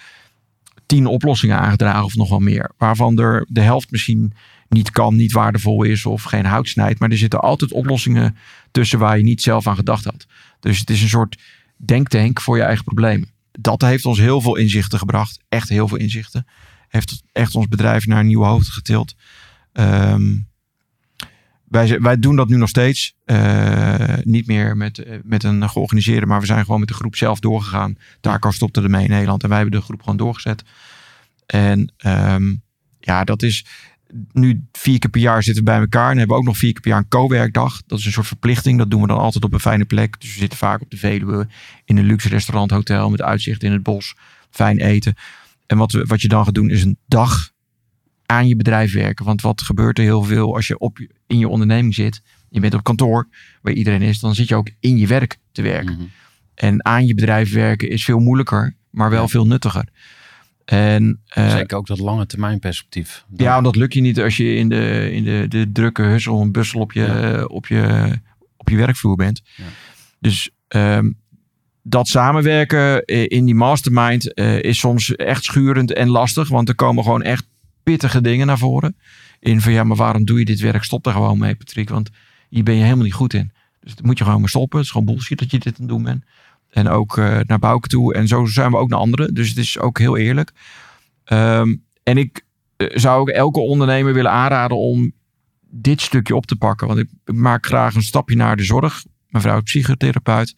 [0.86, 2.72] tien oplossingen aangedragen of nog wel meer.
[2.78, 4.34] Waarvan er de helft misschien
[4.70, 7.00] niet kan, niet waardevol is of geen hout snijdt.
[7.00, 8.38] Maar er zitten altijd oplossingen
[8.72, 10.26] tussen waar je niet zelf aan gedacht had.
[10.60, 11.42] Dus het is een soort
[11.78, 13.30] denktank voor je eigen problemen.
[13.52, 15.40] Dat heeft ons heel veel inzichten gebracht.
[15.50, 16.48] Echt heel veel inzichten.
[16.88, 19.16] Heeft echt ons bedrijf naar een nieuwe hoogte getild.
[19.74, 20.34] Ehm,
[21.76, 23.16] wij, wij doen dat nu nog steeds.
[23.26, 27.16] Eh, niet meer met, eh, met een georganiseerde, maar we zijn gewoon met de groep
[27.16, 27.98] zelf doorgegaan.
[28.22, 30.64] Taco stopte ermee in Nederland en wij hebben de groep gewoon doorgezet.
[31.46, 32.56] En ehm,
[33.00, 33.66] ja, dat is
[34.32, 36.12] nu vier keer per jaar zitten we bij elkaar.
[36.12, 37.82] En hebben we ook nog vier keer per jaar een co-werkdag.
[37.88, 38.78] Dat is een soort verplichting.
[38.78, 40.22] Dat doen we dan altijd op een fijne plek.
[40.22, 41.48] Dus we zitten vaak op de Veluwe
[41.86, 44.16] in een luxe restaurant, hotel met uitzicht in het bos.
[44.50, 45.16] Fijn eten.
[45.66, 47.54] En wat, wat je dan gaat doen is een dag
[48.26, 49.26] aan je bedrijf werken.
[49.26, 52.22] Want wat gebeurt er heel veel als je op, in je onderneming zit.
[52.50, 53.28] Je bent op kantoor
[53.62, 54.20] waar iedereen is.
[54.20, 55.94] Dan zit je ook in je werk te werken.
[55.94, 56.04] Mhm.
[56.56, 59.28] En aan je bedrijf werken is veel moeilijker, maar wel Ja.
[59.28, 59.88] veel nuttiger.
[60.66, 63.26] En eh, Zeker ook dat lange termijn perspectief.
[63.36, 66.52] ja, dat lukt je niet als je in de, in de, de drukke hussel en
[66.52, 67.44] bussel op je, Ja.
[67.44, 68.12] op je,
[68.58, 69.42] op je werkvloer bent.
[69.56, 69.64] Ja.
[70.20, 71.12] Dus ehm,
[71.82, 76.48] dat samenwerken eh, in die mastermind eh, is soms echt schurend en lastig.
[76.50, 77.46] Want er komen gewoon echt
[77.86, 78.98] pittige dingen naar voren.
[79.40, 80.84] In van ja, maar waarom doe je dit werk?
[80.84, 81.90] Stop er gewoon mee, Patrick.
[81.90, 82.10] Want
[82.50, 83.52] hier ben je helemaal niet goed in.
[83.80, 84.78] Dus dat moet je gewoon maar stoppen.
[84.78, 86.24] Het is gewoon bullshit dat je dit aan het doen bent.
[86.70, 88.14] En ook eh, naar Bouke toe.
[88.14, 89.34] En zo zijn we ook naar anderen.
[89.34, 90.52] Dus het is ook heel eerlijk.
[91.24, 92.46] Ehm, en ik
[92.78, 95.14] eh, zou ook elke ondernemer willen aanraden om
[95.70, 96.88] dit stukje op te pakken.
[96.88, 99.04] Want ik ik maak graag een stapje naar de zorg.
[99.30, 100.56] Mijn vrouw is psychotherapeut.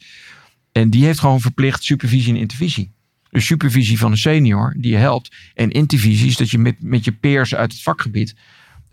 [0.71, 2.91] En die heeft gewoon verplicht supervisie en intervisie.
[3.29, 5.35] Dus supervisie van een senior die je helpt.
[5.53, 8.35] En intervisie is dat je met, met je peers uit het vakgebied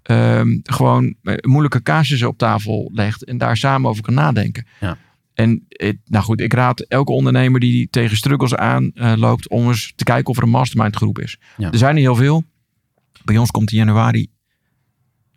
[0.03, 3.25] ehm, gewoon eh, moeilijke casussen op tafel legt.
[3.25, 4.67] En daar samen over kan nadenken.
[4.81, 4.99] Ja.
[5.35, 9.93] En het, nou goed, ik raad elke ondernemer die tegen struggles aanloopt loopt om eens
[9.97, 11.39] te kijken of er een mastermind groep is.
[11.57, 11.73] Ja.
[11.73, 12.45] Er zijn er heel veel.
[13.25, 14.29] Bij ons komt in januari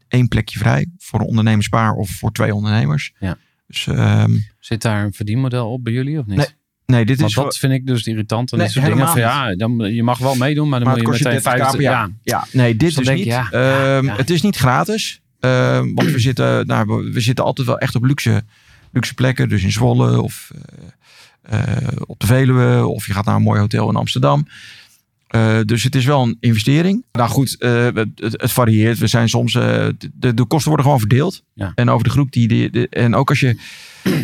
[0.07, 3.13] één plekje vrij voor een ondernemerspaar of voor twee ondernemers.
[3.19, 3.37] Ja.
[3.67, 6.37] Dus ehm, Zit daar een verdienmodel op bij jullie of niet?
[6.37, 6.47] Nee,
[6.87, 8.51] nee, dit Want is dat vind ik dus irritant.
[8.51, 10.97] En Nee, dit soort dingen van ja, dan, je mag wel meedoen, maar dan Maar
[11.03, 11.71] moet je meteen 30k 50.
[11.71, 12.07] per jaar.
[12.07, 13.27] Ja, Ja, nee, dit Dus dan is denk niet.
[13.27, 13.51] je, ja,
[13.97, 14.15] Ehm, ja.
[14.15, 15.21] Het is niet gratis.
[15.39, 18.43] Ehm, want we zitten, nou, we- we zitten altijd wel echt op luxe,
[18.91, 19.49] luxe plekken.
[19.49, 20.51] Dus in Zwolle of
[21.41, 22.87] eh, eh, op de Veluwe.
[22.87, 24.47] Of je gaat naar een mooi hotel in Amsterdam.
[25.27, 27.05] Eh, dus het is wel een investering.
[27.11, 28.97] Nou goed, eh, het, het varieert.
[28.97, 31.43] We zijn soms, eh, de, de kosten worden gewoon verdeeld.
[31.53, 31.71] Ja.
[31.75, 33.57] En over de groep die, de- en ook als je,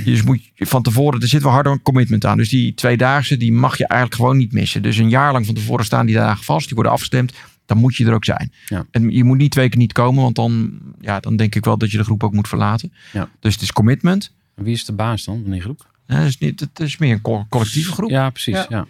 [0.05, 2.37] dus moet je van tevoren, er zit wel harder een commitment aan.
[2.37, 4.81] Dus die tweedaagse, die mag je eigenlijk gewoon niet missen.
[4.81, 6.65] Dus een jaar lang van tevoren staan die dagen vast.
[6.65, 7.33] Die worden afgestemd.
[7.65, 8.51] Dan moet je er ook zijn.
[8.67, 8.85] Ja.
[8.91, 11.77] En je moet niet twee keer niet komen, want dan, ja, dan denk ik wel
[11.77, 12.93] dat je de groep ook moet verlaten.
[13.13, 13.29] Ja.
[13.39, 14.31] Dus het is commitment.
[14.55, 15.87] Wie is de baas dan van die groep?
[16.05, 18.09] Het is, niet, het is meer een co- collectieve groep.
[18.09, 18.65] Ja, precies.
[18.69, 18.85] Ja.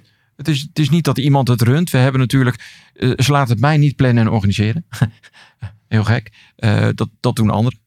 [0.45, 1.89] Het, is, het is niet dat iemand het runt.
[1.89, 4.85] We hebben natuurlijk, eh, ze laten het mij niet plannen en organiseren.
[5.87, 6.31] Heel gek.
[6.55, 7.79] Eh, dat, dat doen anderen.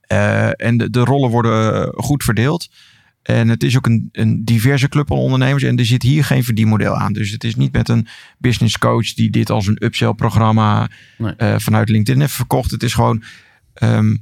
[0.00, 2.68] Eh, en de, de rollen worden goed verdeeld.
[3.22, 5.62] En het is ook een, een diverse club van ondernemers.
[5.62, 7.12] En er zit hier geen verdienmodel aan.
[7.12, 8.06] Dus het is niet met een
[8.38, 11.58] business coach die dit als een upsell programma Nee.
[11.58, 12.70] vanuit LinkedIn heeft verkocht.
[12.70, 13.22] Het is gewoon
[13.74, 14.16] ehm,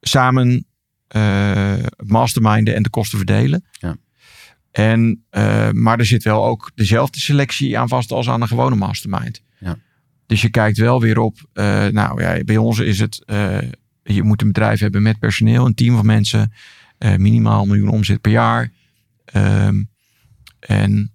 [0.00, 0.64] samen
[1.08, 3.64] eh masterminden en de kosten verdelen.
[3.72, 3.96] Ja.
[4.70, 8.76] En, eh, maar er zit wel ook dezelfde selectie aan vast als aan een gewone
[8.76, 9.42] mastermind.
[9.58, 9.78] Ja.
[10.26, 13.58] Dus je kijkt wel weer op, eh, nou ja, bij ons is het, eh,
[14.02, 16.52] je moet een bedrijf hebben met personeel, een team van mensen,
[17.16, 18.72] minimaal een miljoen omzet per jaar.
[19.24, 19.82] Ehm,
[20.60, 21.12] en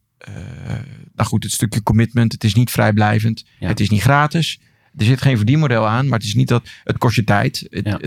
[1.13, 3.67] nou goed, het stukje commitment, het is niet vrijblijvend, Ja.
[3.67, 4.59] het is niet gratis.
[4.95, 7.85] Er zit geen verdienmodel aan, maar het is niet dat het kost je tijd het,
[7.85, 7.99] Ja.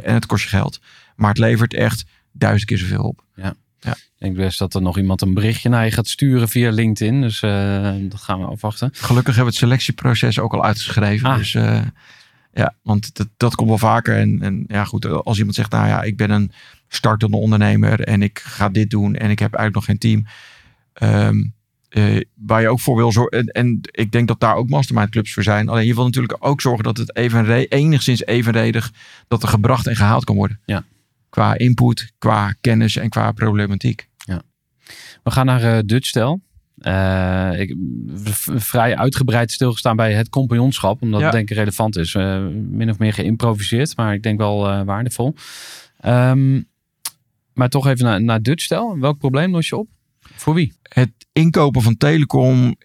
[0.00, 0.80] en het kost je geld.
[1.16, 3.25] Maar het levert echt duizend keer zoveel op.
[3.92, 7.20] Ik denk best dat er nog iemand een berichtje naar je gaat sturen via LinkedIn.
[7.20, 8.90] Dus eh, dat gaan we afwachten.
[8.92, 11.28] Gelukkig hebben we het selectieproces ook al uitgeschreven.
[11.28, 11.36] Ah.
[11.36, 11.80] Dus eh,
[12.52, 14.16] ja, want dat, dat komt wel vaker.
[14.16, 16.52] En, en ja, goed, als iemand zegt, nou ja, ik ben een
[16.88, 20.26] startende ondernemer en ik ga dit doen en ik heb eigenlijk nog geen team.
[20.92, 21.42] Ehm,
[21.88, 23.38] eh, waar je ook voor wil zorgen.
[23.38, 25.68] En, en ik denk dat daar ook mastermind clubs voor zijn.
[25.68, 28.92] Alleen je wil natuurlijk ook zorgen dat het evenre enigszins evenredig
[29.28, 30.60] dat er gebracht en gehaald kan worden.
[30.64, 30.84] Ja.
[31.30, 34.08] Qua input, qua kennis en qua problematiek.
[35.22, 36.40] We gaan naar eh Dutchstel.
[36.78, 37.74] Eh, ik
[38.56, 41.26] vrij uitgebreid stilgestaan bij het compagnonschap, omdat Ja.
[41.26, 42.14] het denk ik relevant is.
[42.14, 45.34] Eh, min of meer geïmproviseerd, maar ik denk wel eh, waardevol.
[46.00, 46.62] Ehm,
[47.52, 48.98] maar toch even naar, naar Dutchstel.
[48.98, 49.88] Welk probleem los je op?
[50.20, 50.72] Voor wie?
[50.82, 52.76] het inkopen van telecom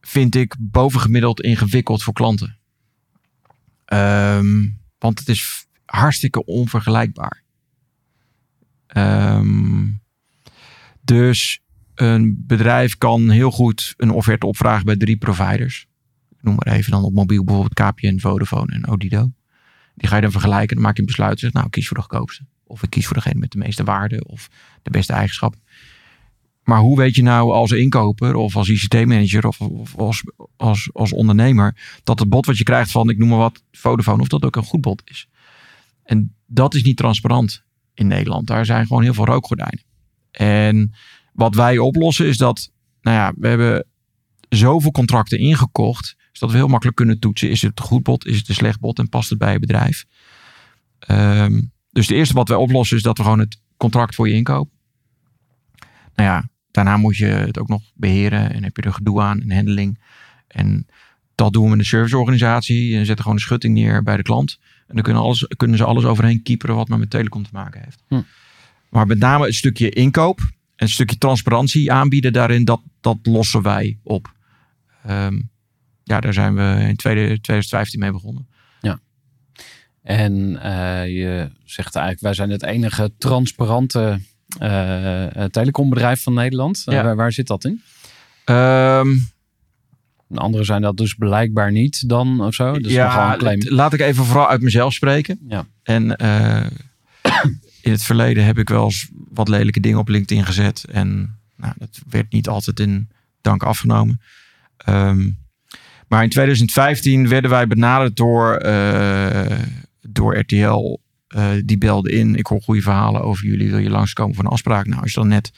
[0.00, 2.58] vind ik bovengemiddeld ingewikkeld voor klanten.
[3.84, 5.65] Ehm, want het is
[5.96, 7.42] hartstikke onvergelijkbaar.
[8.86, 9.88] Ehm,
[11.02, 11.60] dus
[11.94, 15.86] een bedrijf kan heel goed een offerte opvragen bij drie providers.
[16.30, 19.32] Ik noem maar even dan op mobiel bijvoorbeeld KPN, Vodafone en Odido.
[19.94, 20.76] Die ga je dan vergelijken.
[20.76, 21.38] Dan maak je een besluit.
[21.38, 22.46] Zeg, nou, ik kies voor de goedkoopste.
[22.66, 24.24] Of ik kies voor degene met de meeste waarde.
[24.24, 24.48] Of
[24.82, 25.60] de beste eigenschappen.
[26.64, 30.24] Maar hoe weet je nou als inkoper of als ICT-manager of, of als,
[30.56, 34.22] als, als ondernemer dat het bod wat je krijgt van, ik noem maar wat, Vodafone,
[34.22, 35.28] of dat ook een goed bod is?
[36.06, 37.64] En dat is niet transparant
[37.94, 38.46] in Nederland.
[38.46, 39.82] Daar zijn gewoon heel veel rookgordijnen.
[40.30, 40.94] En
[41.32, 43.86] wat wij oplossen is dat, nou ja, we hebben
[44.48, 47.50] zoveel contracten ingekocht, dus dat we heel makkelijk kunnen toetsen.
[47.50, 49.58] Is het een goed bod, is het een slecht bod en past het bij je
[49.58, 50.04] bedrijf?
[50.98, 54.34] Ehm, dus het eerste wat wij oplossen is dat we gewoon het contract voor je
[54.34, 54.70] inkoop.
[56.14, 59.40] Nou ja, daarna moet je het ook nog beheren en heb je er gedoe aan
[59.40, 60.00] en handling.
[60.48, 60.86] En
[61.34, 62.96] dat doen we met een serviceorganisatie.
[62.96, 64.58] En zetten gewoon een schutting neer bij de klant.
[64.86, 67.80] En dan kunnen, alles, kunnen ze alles overheen kieperen wat maar met telecom te maken
[67.84, 68.02] heeft.
[68.08, 68.20] Hm.
[68.90, 70.40] Maar met name het stukje inkoop
[70.76, 74.32] en stukje transparantie aanbieden daarin, dat, dat lossen wij op.
[75.04, 75.40] Ehm,
[76.02, 78.48] ja, daar zijn we in tweede- 2015 mee begonnen.
[80.02, 84.20] En eh, je zegt eigenlijk, wij zijn het enige transparante
[84.58, 86.82] eh, telecombedrijf van Nederland.
[86.86, 87.02] Eh, Ja.
[87.02, 87.82] waar, waar zit dat in?
[88.44, 89.08] Ehm,
[90.28, 92.78] En Anderen zijn dat dus blijkbaar niet dan of zo.
[92.78, 95.38] Dus ja, laat ik even vooral uit mezelf spreken.
[95.48, 95.66] Ja.
[95.82, 96.66] En eh,
[97.80, 100.84] in het verleden heb ik wel eens wat lelijke dingen op LinkedIn gezet.
[100.90, 103.08] En nou, dat werd niet altijd in
[103.40, 104.20] dank afgenomen.
[104.76, 105.30] Ehm,
[106.08, 109.58] maar in 2015 werden wij benaderd door, eh,
[110.00, 110.98] door RTL.
[111.26, 112.34] Eh, die belde in.
[112.34, 113.70] Ik hoor goede verhalen over jullie.
[113.70, 114.86] Wil je langskomen voor een afspraak?
[114.86, 115.52] Nou, als je dan net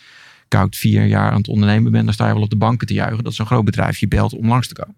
[0.49, 2.95] koud vier jaar aan het ondernemen bent, dan sta je wel op de banken te
[2.95, 3.25] juichen.
[3.25, 4.97] Dat is een groot bedrijf je belt om langs te komen.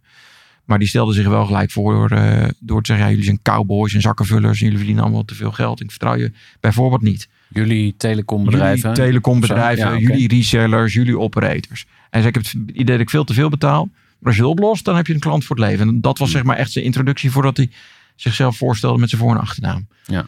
[0.64, 3.42] Maar die stelde zich wel gelijk voor door, eh, door te zeggen: ja, jullie zijn
[3.42, 4.58] cowboys en zakkenvullers.
[4.58, 5.80] En jullie verdienen allemaal te veel geld.
[5.80, 7.28] Ik vertrouw je bijvoorbeeld niet.
[7.48, 8.90] Jullie telecombedrijven.
[8.90, 11.86] Jullie telecombedrijven, ja, jullie resellers, jullie operators.
[12.10, 13.88] En zei, ik heb het idee dat ik veel te veel betaal.
[13.92, 15.88] Maar als je het oplost, dan heb je een klant voor het leven.
[15.88, 17.70] En dat was zeg maar echt zijn introductie voordat hij
[18.16, 19.88] zichzelf voorstelde met zijn voor- en achternaam.
[20.06, 20.26] Ja.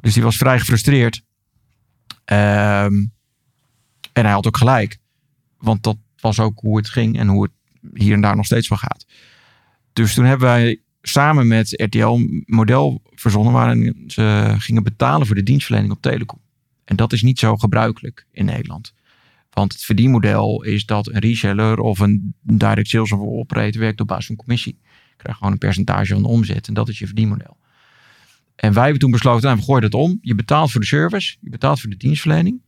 [0.00, 1.22] Dus die was vrij gefrustreerd.
[2.24, 2.92] Ehm,
[4.18, 4.98] en hij had ook gelijk.
[5.58, 7.52] Want dat was ook hoe het ging en hoe het
[7.94, 9.06] hier en daar nog steeds wel gaat.
[9.92, 15.36] Dus toen hebben wij samen met RTL een model verzonnen waarin ze gingen betalen voor
[15.36, 16.40] de dienstverlening op telecom.
[16.84, 18.94] En dat is niet zo gebruikelijk in Nederland.
[19.50, 24.06] Want het verdienmodel is dat een reseller of een direct sales of operator werkt op
[24.06, 24.78] basis van commissie.
[24.82, 27.56] Je krijgt gewoon een percentage van de omzet en dat is je verdienmodel.
[28.56, 30.18] En wij hebben toen besloten, nou, we gooien dat om.
[30.20, 32.60] Je betaalt voor de service, je betaalt voor de dienstverlening.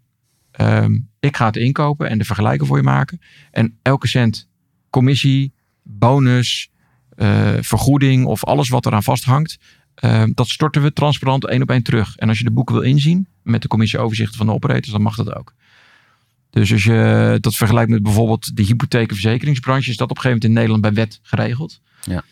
[0.50, 3.20] Ehm, ik ga het inkopen en de vergelijken voor je maken.
[3.50, 4.48] En elke cent
[4.90, 6.70] commissie, bonus,
[7.16, 9.58] eh, vergoeding of alles wat eraan vasthangt,
[9.94, 12.16] ehm, dat storten we transparant één op één terug.
[12.16, 15.02] En als je de boeken wil inzien, met de commissie overzichten van de operators, dan
[15.02, 15.54] mag dat ook.
[16.50, 20.22] Dus als je dat vergelijkt met bijvoorbeeld de hypotheek- en verzekeringsbranche, is dat op een
[20.22, 21.80] gegeven moment in Nederland bij wet geregeld.
[22.04, 22.24] Ja.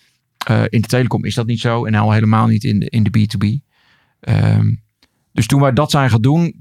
[0.47, 3.03] Eh, in de telecom is dat niet zo en al helemaal niet in de, in
[3.03, 3.61] de B2B.
[4.21, 4.75] Ehm,
[5.33, 6.55] dus toen wij dat zijn gaan doen,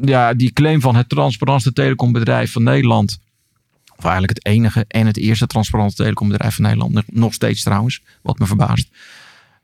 [0.00, 3.18] ja, die claim van het transparantste telecombedrijf van Nederland,
[3.96, 8.38] of eigenlijk het enige en het eerste transparante telecombedrijf van Nederland, nog- steeds trouwens, wat
[8.38, 8.88] me verbaast.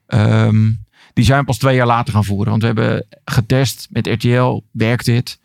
[0.07, 0.71] Ehm,
[1.13, 2.51] die zijn pas twee jaar later gaan voeren.
[2.51, 5.39] Want we hebben getest met RTL, werkt dit?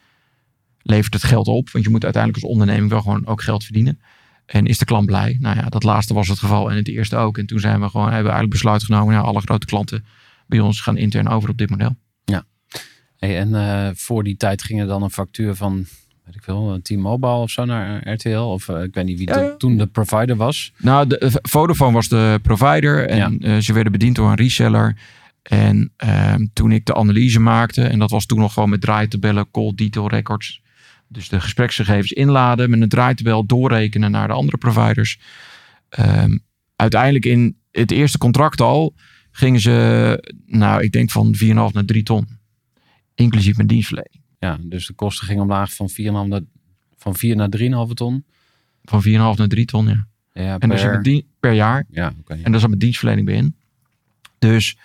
[0.81, 1.69] Levert het geld op?
[1.69, 3.99] Want je moet uiteindelijk als onderneming wel gewoon ook geld verdienen.
[4.45, 5.37] En is de klant blij?
[5.39, 7.37] Nou ja, dat laatste was het geval en het eerste ook.
[7.37, 10.05] En toen zijn we gewoon, hebben we eigenlijk besluit genomen, nou, alle grote klanten
[10.47, 11.95] bij ons gaan intern over op dit model.
[13.19, 15.75] Hey, en eh, voor die tijd ging er dan een factuur van,
[16.25, 18.37] weet ik veel, een T-Mobile of zo naar eh, RTL?
[18.37, 19.55] Of eh, ik weet niet wie Ja, to- ja.
[19.57, 20.71] toen de provider was.
[20.77, 24.97] Nou, de, eh, Vodafone was de provider en eh, ze werden bediend door een reseller.
[25.41, 29.51] En ehm, toen ik de analyse maakte, en dat was toen nog gewoon met draaitabellen,
[29.51, 30.61] call detail records.
[31.07, 35.19] Dus de gespreksgegevens inladen, met een draaitabel doorrekenen naar de andere providers.
[35.89, 36.37] Ehm,
[36.75, 38.95] uiteindelijk in het eerste contract al
[39.31, 42.27] gingen ze, nou ik denk van 4,5 naar 3 ton.
[43.19, 44.21] Inclusief mijn dienstverlening.
[44.39, 45.95] Ja, dus de kosten gingen omlaag van 4,5
[46.27, 46.41] naar,
[46.97, 47.49] van 4 naar
[47.87, 48.25] 3,5 ton.
[48.83, 50.07] Van 4,5 naar 3 ton, ja.
[50.33, 51.85] Ja, En per, mijn dien- per jaar.
[51.89, 52.33] ja, oké.
[52.43, 53.55] En daar zat mijn dienstverlening bij in.
[54.39, 54.77] Dus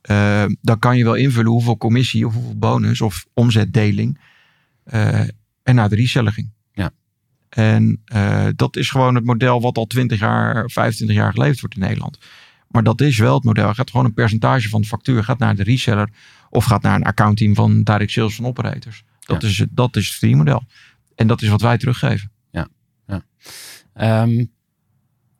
[0.00, 4.18] eh, dan kan je wel invullen hoeveel commissie of hoeveel bonus of omzetdeling
[4.84, 5.20] eh
[5.62, 6.50] er naar de reseller ging.
[6.72, 6.90] Ja.
[7.48, 11.74] En eh, dat is gewoon het model wat al 20 jaar, 25 jaar geleverd wordt
[11.74, 12.18] in Nederland.
[12.68, 13.74] Maar dat is wel het model.
[13.74, 16.08] Gaat gewoon een percentage van de factuur gaat naar de reseller
[16.52, 19.04] of gaat naar een accountteam van direct sales van operators.
[19.20, 19.48] Dat, Ja.
[19.48, 20.62] is, het- dat is het verdienmodel.
[21.14, 22.30] En dat is wat wij teruggeven.
[23.94, 24.44] Ehm,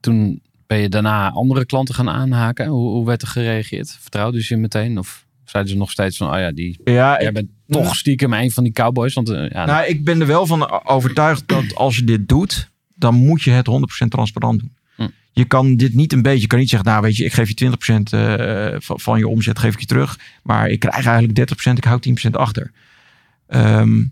[0.01, 2.67] toen ben je daarna andere klanten gaan aanhaken.
[2.67, 3.91] Hoe, hoe werd er gereageerd?
[4.01, 4.99] Vertrouwden ze je meteen?
[4.99, 8.51] Of zeiden ze nog steeds van, oh ja, die, Ja, jij bent toch stiekem een
[8.51, 9.15] van die cowboys?
[9.15, 12.71] Want eh, ja, Nou, ik ben er wel van overtuigd dat als je dit doet,
[12.95, 14.73] dan moet je het 100% transparant doen.
[15.33, 17.49] Je kan dit niet een beetje, je kan niet zeggen, nou weet je, ik geef
[17.49, 20.19] je 20% eh, van, je omzet, geef ik je terug.
[20.43, 22.71] Maar ik krijg eigenlijk 30%, ik hou 10% achter.
[23.47, 24.05] Ehm,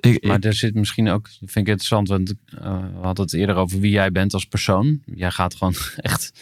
[0.00, 3.56] ik, Maar er zit misschien ook, vind ik interessant, want eh, we hadden het eerder
[3.56, 5.00] over wie jij bent als persoon.
[5.14, 6.32] Jij gaat gewoon echt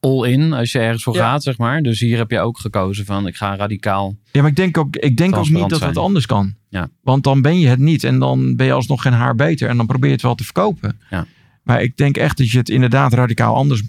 [0.00, 1.30] all in als je ergens voor Ja.
[1.30, 1.82] gaat, zeg maar.
[1.82, 4.16] Dus hier heb je ook gekozen van, ik ga radicaal.
[4.32, 6.54] ja, maar ik denk ook, ik denk ook niet dat het anders kan.
[6.68, 6.88] Ja.
[7.02, 9.76] Want dan ben je het niet en dan ben je alsnog geen haar beter en
[9.76, 11.00] dan probeer je het wel te verkopen.
[11.10, 11.26] Ja.
[11.66, 13.82] Maar ik denk echt dat je het inderdaad radicaal anders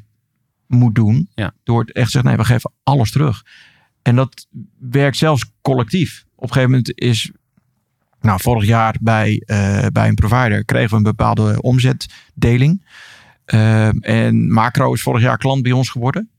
[0.68, 1.30] moet doen.
[1.36, 1.54] Ja.
[1.64, 3.44] Door het echt te zeggen, nee, we geven alles terug.
[4.02, 4.48] En dat
[4.80, 6.26] werkt zelfs collectief.
[6.36, 7.32] Op een gegeven moment is,
[8.22, 12.86] nou, vorig jaar bij, eh, bij een provider kregen we een bepaalde omzetdeling.
[13.46, 16.30] Ehm, en Macro is vorig jaar klant bij ons geworden.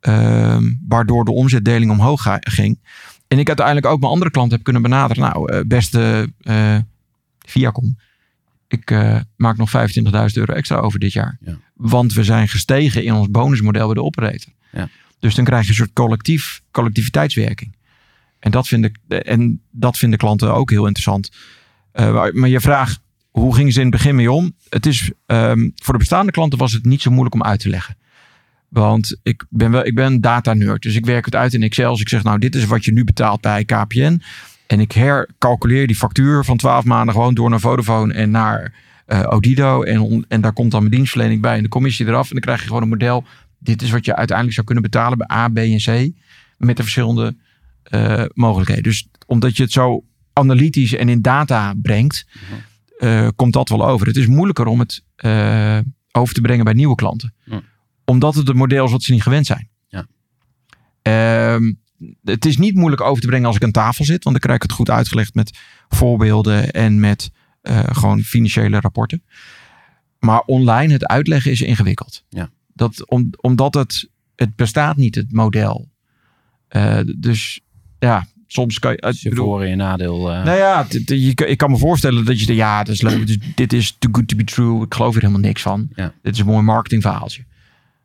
[0.00, 2.78] Ehm, waardoor de omzetdeling omhoog ga- ging.
[3.28, 5.22] En ik uiteindelijk ook mijn andere klanten heb kunnen benaderen.
[5.22, 6.78] Nou, eh, beste eh
[7.46, 7.96] Viacom.
[8.68, 11.38] Ik eh, maak nog 25.000 euro extra over dit jaar.
[11.40, 11.58] Ja.
[11.74, 14.52] Want we zijn gestegen in ons bonusmodel bij de operator.
[14.72, 14.88] Ja.
[15.18, 17.76] Dus dan krijg je een soort collectief, collectiviteitswerking.
[18.38, 21.30] En dat, vinden, en dat vinden klanten ook heel interessant.
[21.92, 23.00] Eh, maar, je vraagt,
[23.30, 24.54] hoe gingen ze in het begin mee om?
[24.68, 27.68] Het is, ehm, voor de bestaande klanten was het niet zo moeilijk om uit te
[27.68, 27.96] leggen.
[28.68, 30.82] Want ik ben, wel, ik ben data nerd.
[30.82, 31.92] Dus ik werk het uit in Excel.
[31.92, 34.22] Dus ik zeg, nou, dit is wat je nu betaalt bij KPN.
[34.68, 38.74] En ik hercalculeer die factuur van 12 maanden gewoon door naar Vodafone en naar
[39.06, 39.82] eh Odido.
[39.82, 42.26] En, en daar komt dan mijn dienstverlening bij en de commissie eraf.
[42.26, 43.24] En dan krijg je gewoon een model.
[43.58, 46.10] Dit is wat je uiteindelijk zou kunnen betalen bij A, B en C.
[46.56, 47.36] Met de verschillende
[47.82, 48.82] eh, mogelijkheden.
[48.82, 52.26] Dus omdat je het zo analytisch en in data brengt,
[52.98, 54.06] eh, komt dat wel over.
[54.06, 55.04] Het is moeilijker om het
[56.12, 57.34] over te brengen bij nieuwe klanten.
[58.04, 59.68] Omdat het een model is wat ze niet gewend zijn.
[59.88, 60.06] Ja.
[61.02, 61.72] Ehm,
[62.24, 64.24] het is niet moeilijk over te brengen als ik aan tafel zit.
[64.24, 67.30] Want dan krijg ik het goed uitgelegd met voorbeelden en met
[67.62, 69.22] eh, gewoon financiële rapporten.
[70.18, 72.24] Maar online het uitleggen is ingewikkeld.
[72.28, 72.50] Ja.
[72.74, 75.88] Dat, om, omdat het, het bestaat niet, het model.
[76.68, 77.60] Eh, dus
[77.98, 78.96] ja, soms kan je...
[79.08, 80.32] Ik je voor- en je nadeel.
[80.32, 83.26] eh, nou ja, je, ik kan me voorstellen dat je denkt, ja, dat is leuk.
[83.26, 84.84] dus dit is too good to be true.
[84.84, 85.88] Ik geloof er helemaal niks van.
[85.94, 86.14] Ja.
[86.22, 87.44] Dit is een mooi marketingverhaaltje.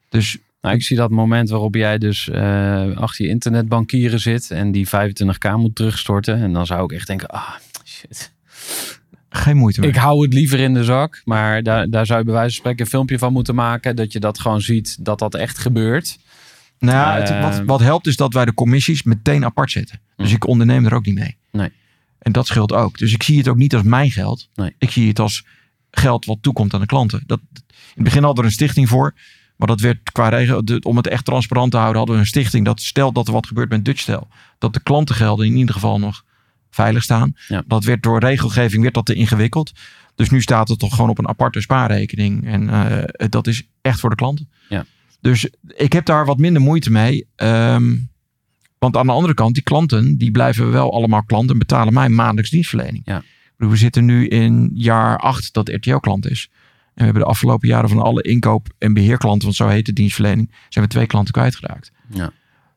[0.10, 4.72] Dus Nou, ik zie dat moment waarop jij dus eh, achter je internetbankieren zit en
[4.72, 6.38] die 25k moet terugstorten.
[6.42, 7.50] En dan zou ik echt denken, ah,
[7.86, 8.32] shit.
[9.30, 9.82] geen moeite.
[9.88, 12.60] Ik hou het liever in de zak, maar daar, daar zou je bij wijze van
[12.60, 13.96] spreken een filmpje van moeten maken.
[13.96, 16.18] Dat je dat gewoon ziet, dat dat echt gebeurt.
[16.80, 20.00] nou, ja, het- Eh, wat, wat helpt is dat wij de commissies meteen apart zetten.
[20.16, 20.36] Dus Hm.
[20.36, 21.38] ik onderneem er ook niet mee.
[21.52, 21.72] Nee.
[22.20, 22.98] En dat scheelt ook.
[22.98, 24.50] Dus ik zie het ook niet als mijn geld.
[24.56, 24.76] Nee.
[24.78, 25.46] Ik zie het als
[25.92, 27.24] geld wat toekomt aan de klanten.
[27.26, 27.62] Dat, in
[27.94, 29.14] het begin hadden we er een stichting voor.
[29.56, 32.66] Maar dat werd qua regel, om het echt transparant te houden, hadden we een stichting.
[32.66, 34.28] Dat stelt dat er wat gebeurt met Dutchstel.
[34.58, 36.24] Dat de klantengelden in ieder geval nog
[36.70, 37.36] veilig staan.
[37.48, 37.64] Ja.
[37.68, 39.72] Dat werd door regelgeving werd dat te ingewikkeld.
[40.16, 42.46] Dus nu staat het toch gewoon op een aparte spaarrekening.
[42.46, 44.50] En eh, dat is echt voor de klanten.
[44.70, 44.86] Ja.
[45.22, 47.28] Dus ik heb daar wat minder moeite mee.
[47.36, 47.96] Ehm,
[48.80, 52.10] want aan de andere kant, die klanten, die blijven wel allemaal klanten en betalen mij
[52.10, 53.02] maandelijks dienstverlening.
[53.06, 53.24] Ja.
[53.58, 56.50] We zitten nu in jaar acht dat RTL klant is.
[56.94, 59.94] En we hebben de afgelopen jaren van alle inkoop- en beheerklanten, want zo heet de
[59.94, 61.92] dienstverlening, zijn we twee klanten kwijtgeraakt.
[62.10, 62.32] Ja.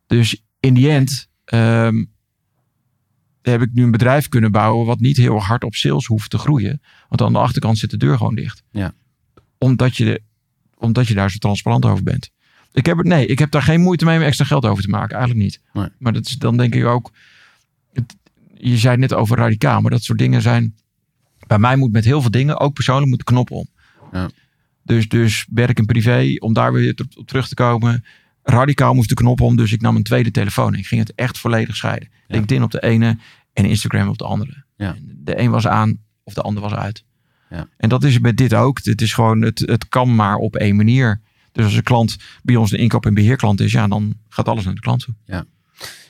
[0.06, 2.04] Dus in die end ehm,
[3.42, 6.38] heb ik nu een bedrijf kunnen bouwen wat niet heel hard op sales hoeft te
[6.38, 6.82] groeien.
[7.08, 8.62] Want aan de achterkant zit de deur gewoon dicht.
[8.70, 8.94] Ja.
[9.58, 10.22] Omdat, je,
[10.76, 12.30] omdat je daar zo transparant over bent.
[12.72, 15.16] Ik heb, nee, ik heb daar geen moeite mee om extra geld over te maken.
[15.16, 15.60] Eigenlijk niet.
[15.72, 15.88] Nee.
[15.98, 17.12] Maar dat is, dan denk ik ook...
[17.92, 18.16] Het,
[18.54, 20.74] je zei net over radicaal, maar dat soort dingen zijn...
[21.46, 23.68] Bij mij moet met heel veel dingen, ook persoonlijk, moet de knop om.
[24.16, 24.30] Ja.
[24.82, 28.04] Dus, dus werk en privé, om daar weer op, terug te komen.
[28.42, 30.74] Radicaal moest de knop om, dus ik nam een tweede telefoon.
[30.74, 32.08] Ik ging het echt volledig scheiden.
[32.12, 32.34] Ja.
[32.34, 33.18] LinkedIn op de ene
[33.52, 34.64] en Instagram op de andere.
[34.76, 34.96] Ja.
[35.00, 37.04] De een was aan of de ander was uit.
[37.50, 37.68] Ja.
[37.76, 38.80] En dat is met dit ook.
[38.82, 41.20] Het is gewoon, het, het kan maar op één manier.
[41.52, 44.64] Dus als een klant bij ons de inkoop- en beheerklant is, ja, dan gaat alles
[44.64, 45.14] naar de klant toe.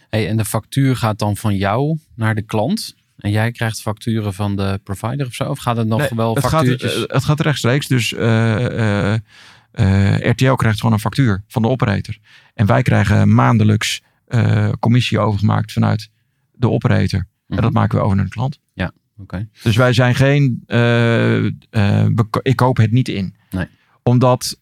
[0.09, 2.95] Hey, en de factuur gaat dan van jou naar de klant.
[3.17, 5.45] En jij krijgt facturen van de provider of zo?
[5.45, 6.95] Of gaat het nog Nee, wel het, gaat, factuurtjes?
[7.07, 7.87] eh, het gaat rechtstreeks.
[7.87, 9.21] Dus eh, eh,
[10.31, 12.17] RTL krijgt gewoon een factuur van de operator.
[12.55, 14.03] En wij krijgen maandelijks
[14.81, 16.11] commissie overgemaakt vanuit
[16.53, 17.19] de operator.
[17.19, 17.63] En Mhm.
[17.63, 18.61] dat maken we over naar de klant.
[19.19, 19.49] Oké.
[19.63, 20.63] Dus wij zijn geen.
[22.43, 23.37] ik koop het niet in.
[23.51, 23.67] Nee.
[24.03, 24.61] Omdat.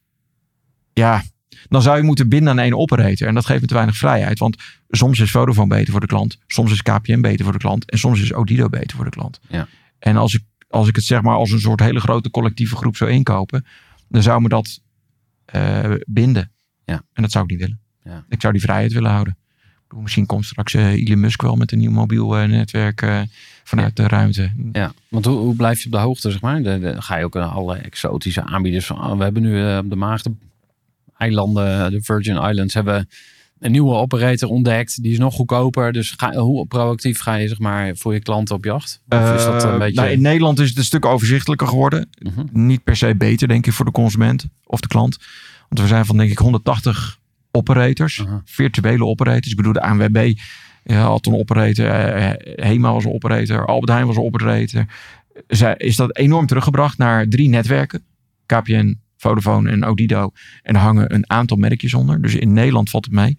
[0.92, 1.22] Ja.
[1.68, 3.28] Dan zou je moeten binden aan één operator.
[3.28, 4.38] En dat geeft me te weinig vrijheid.
[4.38, 4.56] Want
[4.88, 6.38] soms is Vodafone beter voor de klant.
[6.46, 7.90] Soms is KPN beter voor de klant.
[7.90, 9.40] En soms is Odido beter voor de klant.
[9.48, 9.66] Ja.
[9.98, 12.96] En als ik, als ik het zeg maar als een soort hele grote collectieve groep
[12.96, 13.66] zou inkopen.
[14.08, 14.80] Dan zou me dat
[15.44, 16.50] eh, binden.
[16.84, 17.02] Ja.
[17.12, 17.80] En dat zou ik niet willen.
[18.04, 18.24] Ja.
[18.28, 19.36] Ik zou die vrijheid willen houden.
[19.96, 23.26] Misschien komt straks eh, Elon Musk wel met een nieuw mobiel eh, netwerk
[23.64, 24.52] vanuit de ruimte.
[24.72, 26.62] Ja, want hoe, hoe blijf je op de hoogte, zeg maar?
[26.62, 29.04] De, de- ga je ook naar alle exotische aanbieders van...
[29.10, 29.96] oh, we hebben nu op de
[31.18, 32.74] Maagdeneilanden, de Virgin Islands...
[32.74, 33.08] hebben
[33.58, 35.02] een nieuwe operator ontdekt.
[35.02, 35.92] Die is nog goedkoper.
[35.92, 39.02] Dus ga, hoe proactief ga je, zeg maar, voor je klanten op jacht?
[39.08, 40.00] Of is dat een Eh, beetje...
[40.00, 42.08] nou, in Nederland is het een stuk overzichtelijker geworden.
[42.18, 42.66] Mhm.
[42.66, 45.18] Niet per se beter, denk ik, voor de consument of de klant.
[45.68, 47.18] Want we zijn van, denk ik, 180
[47.50, 48.22] operators.
[48.26, 48.42] Aha.
[48.44, 49.50] Virtuele operators.
[49.50, 50.32] Ik bedoel, de ANWB
[50.84, 51.86] ja, had een operator.
[51.86, 52.30] eh,
[52.66, 53.66] Hema was een operator.
[53.66, 54.84] Albert Heijn was een operator.
[55.48, 58.02] Zij, is dat enorm teruggebracht naar drie netwerken.
[58.46, 58.98] KPN,
[59.28, 60.30] Vodafone en Odido.
[60.62, 62.22] En er hangen een aantal merkjes onder.
[62.22, 63.38] Dus in Nederland valt het mee.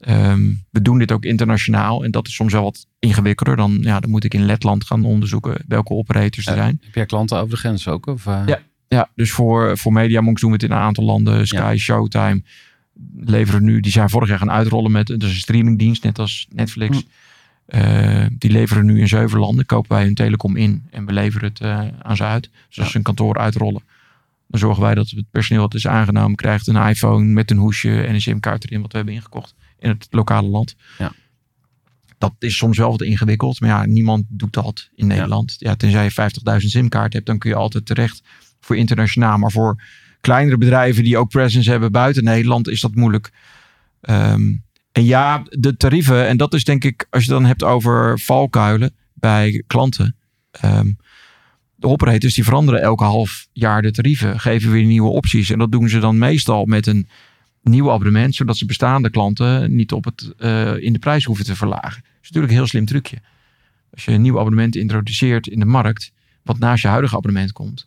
[0.00, 2.04] Ehm, we doen dit ook internationaal.
[2.04, 3.56] En dat is soms wel wat ingewikkelder.
[3.56, 6.62] Dan, ja, dan moet ik in Letland gaan onderzoeken welke operators er Ja.
[6.62, 6.80] zijn.
[6.84, 8.06] Heb jij klanten over de grens ook?
[8.06, 8.42] Of, eh?
[8.46, 8.58] Ja.
[8.88, 11.46] Ja, dus voor, voor Mediamonks doen we het in een aantal landen.
[11.46, 11.76] Sky, Ja.
[11.76, 12.42] Showtime
[13.16, 13.80] leveren nu.
[13.80, 16.96] Die zijn vorig jaar gaan uitrollen met een streamingdienst, net als Netflix.
[16.96, 17.02] Hm.
[17.66, 19.66] Eh, die leveren nu in zeven landen.
[19.66, 22.50] Kopen wij hun telecom in en we leveren het eh, aan ze uit.
[22.68, 23.82] Dus als ze een kantoor uitrollen,
[24.48, 28.02] dan zorgen wij dat het personeel dat is aangenomen krijgt een iPhone met een hoesje
[28.02, 30.76] en een simkaart erin wat we hebben ingekocht in het lokale land.
[30.98, 31.12] Ja.
[32.18, 35.56] Dat is soms wel wat ingewikkeld, maar ja, niemand doet dat in Nederland.
[35.58, 38.22] Ja, tenzij je 50.000 simkaarten hebt, dan kun je altijd terecht
[38.60, 39.38] voor internationaal.
[39.38, 39.82] Maar voor
[40.20, 43.32] kleinere bedrijven die ook presence hebben buiten Nederland, is dat moeilijk.
[44.00, 44.56] Ehm,
[44.92, 48.94] en ja, de tarieven, en dat is denk ik, als je dan hebt over valkuilen
[49.14, 50.16] bij klanten.
[50.50, 50.90] ehm,
[51.78, 55.50] de operators die veranderen elke half jaar de tarieven, geven weer nieuwe opties.
[55.50, 57.08] En dat doen ze dan meestal met een
[57.62, 61.56] nieuw abonnement, zodat ze bestaande klanten niet op het, eh, in de prijs hoeven te
[61.56, 62.02] verlagen.
[62.02, 63.18] Dat is natuurlijk een heel slim trucje.
[63.90, 66.12] Als je een nieuw abonnement introduceert in de markt,
[66.42, 67.86] wat naast je huidige abonnement komt,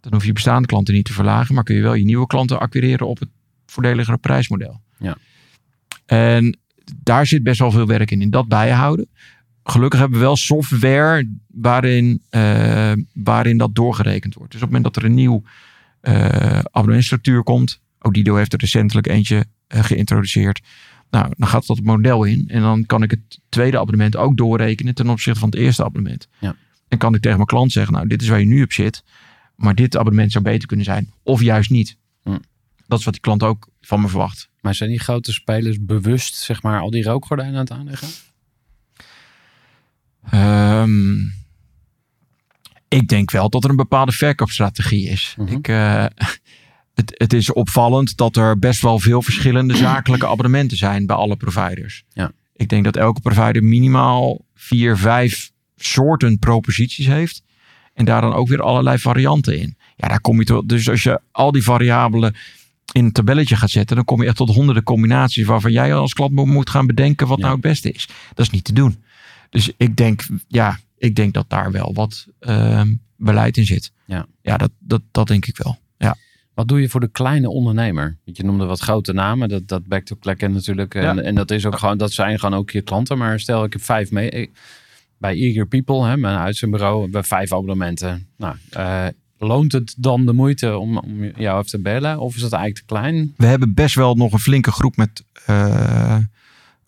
[0.00, 2.60] dan hoef je bestaande klanten niet te verlagen, maar kun je wel je nieuwe klanten
[2.60, 3.28] acquireren op het
[3.66, 4.80] voordeligere prijsmodel.
[4.98, 5.16] Ja.
[6.06, 6.58] En
[6.96, 9.08] daar zit best wel veel werk in, in dat bijhouden.
[9.70, 14.52] Gelukkig hebben we wel software waarin, eh, waarin dat doorgerekend wordt.
[14.52, 15.42] Dus op het moment dat er een nieuw
[16.00, 20.60] eh abonnementstructuur komt, Odido heeft er recentelijk eentje eh, geïntroduceerd.
[21.10, 24.94] Nou, dan gaat dat model in en dan kan ik het tweede abonnement ook doorrekenen
[24.94, 26.28] ten opzichte van het eerste abonnement.
[26.38, 26.56] Ja.
[26.88, 29.04] En kan ik tegen mijn klant zeggen, nou, dit is waar je nu op zit,
[29.56, 31.96] maar dit abonnement zou beter kunnen zijn, of juist niet.
[32.22, 32.38] Hm.
[32.86, 34.48] Dat is wat die klant ook van me verwacht.
[34.60, 38.08] Maar zijn die grote spelers bewust, zeg maar, al die rookgordijnen aan het aanleggen?
[40.30, 41.18] Ehm,
[42.88, 45.34] ik denk wel dat er een bepaalde verkoopstrategie is.
[45.38, 45.52] Mhm.
[45.52, 46.04] ik, eh,
[46.94, 51.36] het, het is opvallend dat er best wel veel verschillende zakelijke abonnementen zijn bij alle
[51.36, 52.04] providers.
[52.12, 52.32] Ja.
[52.56, 57.42] Ik denk dat elke provider minimaal vier, vijf soorten proposities heeft.
[57.94, 59.76] En daar dan ook weer allerlei varianten in.
[59.96, 60.68] Ja, daar kom je tot.
[60.68, 62.34] Dus als je al die variabelen
[62.92, 66.12] in een tabelletje gaat zetten, dan kom je echt tot honderden combinaties waarvan jij als
[66.12, 67.42] klant moet gaan bedenken wat Ja.
[67.42, 68.08] nou het beste is.
[68.34, 69.02] Dat is niet te doen.
[69.50, 73.92] Dus ik denk, ja, ik denk dat daar wel wat ehm, beleid in zit.
[74.04, 74.26] Ja.
[74.42, 75.78] ja dat, dat, dat denk ik wel.
[75.98, 76.16] Ja.
[76.54, 78.16] Wat doe je voor de kleine ondernemer?
[78.24, 79.48] Want je noemde wat grote namen.
[79.48, 80.94] Dat, dat back to plekken natuurlijk.
[80.94, 81.16] En, Ja.
[81.22, 83.18] en dat is ook gewoon, dat zijn gewoon ook je klanten.
[83.18, 84.30] Maar stel ik heb vijf mee.
[84.30, 84.50] ik-
[85.18, 88.26] Bij Eager People, hè, mijn uitzendbureau, hebben we vijf abonnementen.
[88.36, 89.06] Nou, eh,
[89.38, 92.18] loont het dan de moeite om, om jou even te bellen?
[92.18, 93.34] Of is dat eigenlijk te klein?
[93.36, 96.18] We hebben best wel nog een flinke groep met eh,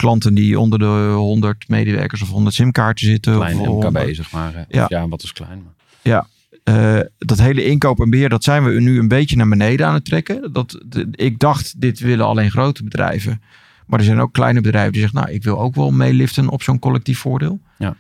[0.01, 3.35] klanten die onder de 100 medewerkers of 100 simkaarten zitten.
[3.35, 4.17] Klein of MKB, 100.
[4.17, 4.55] zeg maar.
[4.55, 4.63] hè.
[4.69, 4.87] Ja.
[4.89, 5.63] Ja, wat is klein?
[5.63, 6.27] Maar.
[6.65, 9.95] Eh, dat hele inkoop en beheer, dat zijn we nu een beetje naar beneden aan
[9.95, 10.53] het trekken.
[10.53, 13.43] Dat, de- ik dacht, dit willen alleen grote bedrijven.
[13.87, 16.63] Maar er zijn ook kleine bedrijven die zeggen, nou, ik wil ook wel meeliften op
[16.63, 17.61] zo'n collectief voordeel.
[17.79, 17.97] Ja.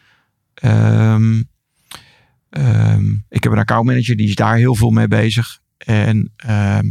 [0.54, 1.42] Ehm,
[2.50, 5.58] ehm, ik heb een accountmanager, die is daar heel veel mee bezig.
[5.78, 6.90] En ehm,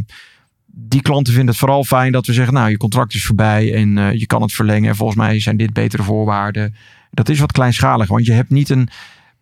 [0.72, 3.98] die klanten vinden het vooral fijn dat we zeggen, nou, je contract is voorbij en
[3.98, 4.88] eh, je kan het verlengen.
[4.88, 6.74] En volgens mij zijn dit betere voorwaarden.
[7.10, 8.88] Dat is wat kleinschalig, want je hebt niet een...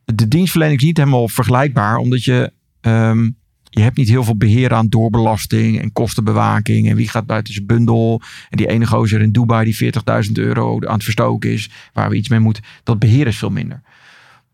[0.05, 2.53] De dienstverlening is niet helemaal vergelijkbaar, omdat je...
[2.81, 3.29] ehm,
[3.71, 6.89] je hebt niet heel veel beheer aan doorbelasting en kostenbewaking.
[6.89, 8.23] En wie gaat buiten zijn bundel.
[8.49, 9.93] En die ene gozer in Dubai die
[10.27, 11.71] 40.000 euro aan het verstoken is.
[11.93, 12.63] Waar we iets mee moeten.
[12.83, 13.83] Dat beheer is veel minder.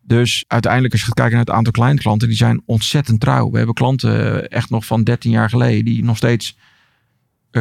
[0.01, 3.51] Dus uiteindelijk als je gaat kijken naar het aantal klanten, Die zijn ontzettend trouw.
[3.51, 5.85] We hebben klanten eh, echt nog van 13 jaar geleden.
[5.85, 6.57] Die nog steeds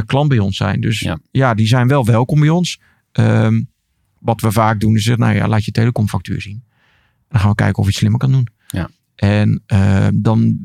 [0.03, 0.80] klant bij ons zijn.
[0.80, 1.18] Dus Ja.
[1.30, 2.80] ja, die zijn wel welkom bij ons.
[3.12, 3.62] Ehm,
[4.18, 5.24] wat we vaak doen is zeggen.
[5.24, 6.64] Nou ja, laat je telecomfactuur zien.
[7.28, 8.49] Dan gaan we kijken of je het slimmer kan doen.
[8.66, 8.88] Ja.
[9.16, 10.59] En eh, dan,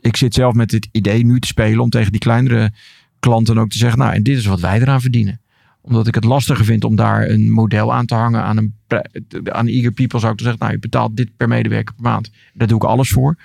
[0.00, 2.72] ik zit zelf met het idee nu te spelen om tegen die kleinere
[3.18, 5.40] klanten ook te zeggen, nou en dit is wat wij eraan verdienen.
[5.80, 8.74] Omdat ik het lastiger vind om daar een model aan te hangen aan een
[9.52, 12.30] aan Eager People zou ik te zeggen, nou je betaalt dit per medewerker per maand.
[12.54, 13.36] Daar doe ik alles voor.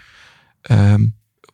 [0.62, 1.06] Ehm,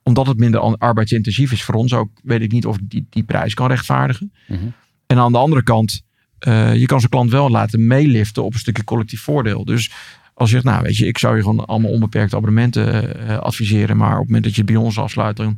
[0.03, 3.53] omdat het minder arbeidsintensief is voor ons ook, weet ik niet of die, die prijs
[3.53, 4.33] kan rechtvaardigen.
[4.47, 4.67] Mhm.
[5.07, 6.01] En aan de andere kant,
[6.39, 9.65] eh, je kan zo'n klant wel laten meeliften op een stukje collectief voordeel.
[9.65, 9.91] Dus
[10.33, 13.97] als je zegt, nou weet je, ik zou je gewoon allemaal onbeperkte abonnementen eh, adviseren.
[13.97, 15.57] Maar op het moment dat je het bij ons afsluit, dan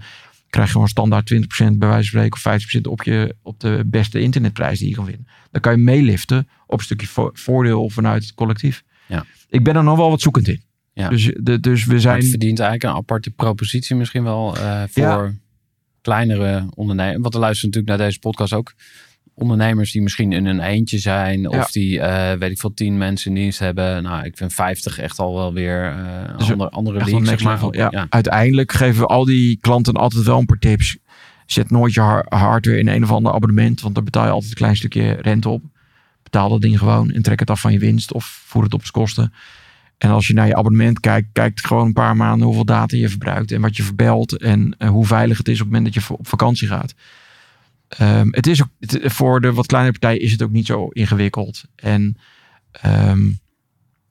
[0.50, 3.84] krijg je gewoon standaard 20% bij wijze van spreken of 50% op, je, op de
[3.86, 5.28] beste internetprijs die je kan vinden.
[5.52, 8.84] Dan kan je meeliften op een stukje vo- voordeel vanuit het collectief.
[9.06, 9.26] Ja.
[9.50, 10.62] Ik ben er nog wel wat zoekend in.
[10.98, 11.10] Ja.
[11.10, 12.20] Dus, de, dus we Maar zijn...
[12.20, 15.32] het verdient eigenlijk een aparte propositie misschien wel eh, voor Ja.
[16.02, 17.22] kleinere ondernemers.
[17.22, 18.74] Want er luisteren natuurlijk naar deze podcast ook
[19.34, 21.50] ondernemers die misschien in een eentje zijn.
[21.50, 24.04] Of die, eh, weet ik veel, tien mensen in dienst hebben.
[24.04, 27.54] Nou, ik vind 50 echt al wel weer een Dus andere, andere league, zeg maar.
[27.54, 27.76] level.
[27.76, 27.88] Ja.
[27.92, 28.06] ja.
[28.10, 30.98] Uiteindelijk geven we al die klanten altijd wel een paar tips.
[31.46, 33.82] Zet nooit je har- hardware in een of ander abonnement.
[33.82, 35.64] Want daar betaal je altijd een klein stukje rente op.
[36.24, 38.14] Betaal dat ding gewoon en trek het af van je winst.
[38.14, 39.34] Of voer het op zijn kosten.
[39.98, 43.10] En als je naar je abonnement kijkt, kijkt gewoon een paar maanden hoeveel data je
[43.10, 43.52] verbruikt.
[43.52, 44.38] En wat je verbelt.
[44.38, 46.94] En eh, hoe veilig het is op het moment dat je op vakantie gaat.
[47.88, 48.70] Ehm, het is ook,
[49.12, 51.64] voor de wat kleinere partijen is het ook niet zo ingewikkeld.
[51.76, 52.18] En
[52.72, 53.32] ehm,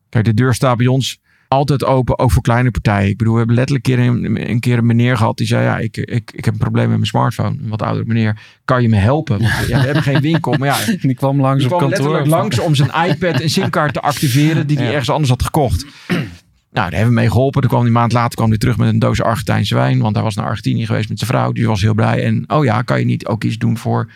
[0.09, 3.09] kijk, de deur staat bij ons altijd open, ook voor kleine partijen.
[3.09, 5.65] Ik bedoel, we hebben letterlijk een keer een, een, keer een meneer gehad die zei:
[5.65, 7.57] Ja, ik, ik, ik heb een probleem met mijn smartphone.
[7.63, 9.39] Een wat oudere meneer, kan je me helpen?
[9.41, 10.53] Want ja, we hebben geen winkel.
[10.59, 11.99] Maar ja, Die kwam langs die op kantoor.
[11.99, 14.93] letterlijk langs om zijn iPad en simkaart te activeren die hij Ja.
[14.93, 15.87] ergens anders had gekocht.
[16.09, 17.61] Nou, daar hebben we mee geholpen.
[17.61, 19.99] Toen kwam die maand later kwam hij terug met een doos Argentijnse wijn.
[20.01, 21.53] Want hij was naar Argentinië geweest met zijn vrouw.
[21.53, 22.25] Die was heel blij.
[22.25, 24.11] En oh ja, kan je niet ook iets doen voor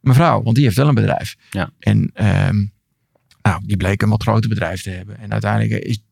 [0.00, 0.42] mevrouw?
[0.42, 1.36] Want die heeft wel een bedrijf.
[1.50, 1.70] Ja.
[1.78, 2.64] En ehm,
[3.42, 5.18] nou, die bleek een wat groter bedrijf te hebben.
[5.18, 6.02] En uiteindelijk is,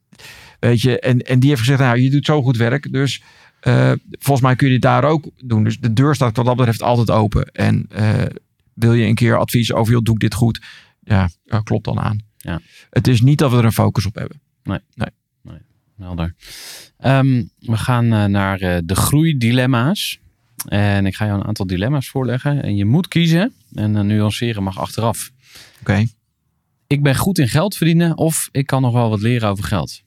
[0.68, 2.92] weet je, en, en die heeft gezegd, nou, je doet zo goed werk.
[2.92, 3.22] Dus
[3.60, 5.64] eh, volgens mij kun je dit daar ook doen.
[5.64, 7.46] Dus de deur staat wat dat betreft altijd open.
[7.52, 8.24] En eh,
[8.74, 10.60] wil je een keer advies over, joh, doe ik dit goed?
[11.00, 11.28] Ja,
[11.64, 12.20] klopt dan aan.
[12.36, 12.60] Ja.
[12.90, 14.40] Het is niet dat we er een focus op hebben.
[15.98, 16.34] Helder.
[16.98, 20.20] Ehm, we gaan eh, naar de groeidilemma's.
[20.68, 22.62] En ik ga jou een aantal dilemma's voorleggen.
[22.62, 23.52] En je moet kiezen.
[23.74, 25.30] En nuanceren mag achteraf.
[25.80, 26.06] Oké,
[26.86, 30.02] Ik ben goed in geld verdienen of ik kan nog wel wat leren over geld.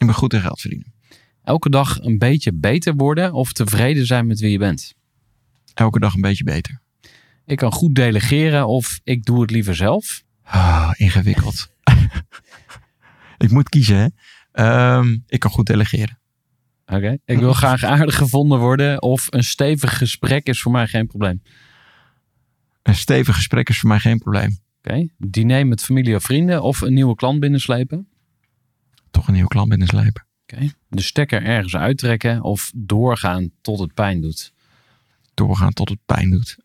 [0.00, 0.92] Ik ben goed in geld verdienen.
[1.42, 4.94] Elke dag een beetje beter worden of tevreden zijn met wie je bent.
[5.74, 6.80] Elke dag een beetje beter.
[7.46, 10.22] Ik kan goed delegeren of ik doe het liever zelf.
[10.42, 11.72] Ah, ingewikkeld.
[13.44, 14.08] ik moet kiezen, hè.
[14.52, 16.18] Ehm, ik kan goed delegeren.
[16.86, 17.18] Oké.
[17.24, 21.42] Ik wil graag aardig gevonden worden of een stevig gesprek is voor mij geen probleem.
[22.82, 24.58] Een stevig gesprek is voor mij geen probleem.
[24.82, 25.08] Oké.
[25.18, 28.09] Diner met familie of vrienden of een nieuwe klant binnenslepen.
[29.20, 30.26] Toch een nieuwe klant binnenslijpen.
[30.46, 30.68] Oké.
[30.88, 34.52] De stekker ergens uittrekken of doorgaan tot het pijn doet.
[35.34, 36.56] Doorgaan tot het pijn doet.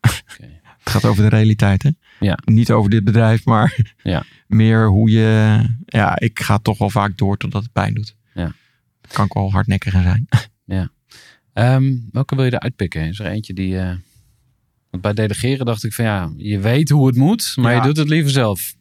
[0.78, 1.90] Het gaat over de realiteit, hè?
[2.20, 2.38] Ja.
[2.44, 4.24] Niet over dit bedrijf, maar Ja.
[4.46, 5.60] meer hoe je...
[5.86, 8.16] Ja, ik ga toch wel vaak door totdat het pijn doet.
[8.34, 8.52] Ja.
[9.12, 10.28] Kan ik wel hardnekkig in zijn.
[11.52, 13.02] Ehm, welke wil je eruit pikken?
[13.08, 13.78] Is er eentje die...
[13.78, 13.94] eh,
[14.90, 17.78] Want bij delegeren dacht ik van ja, je weet hoe het moet, maar Ja.
[17.78, 18.74] je doet het liever zelf.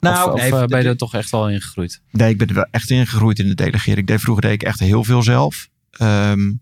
[0.00, 2.02] Nou, of nee, eh, ben je er toch echt wel in gegroeid?
[2.10, 3.98] Nee, ik ben er wel echt ingegroeid in het delegeren.
[3.98, 5.68] Ik deed vroeger deed ik echt heel veel zelf.
[5.90, 6.52] Ehm,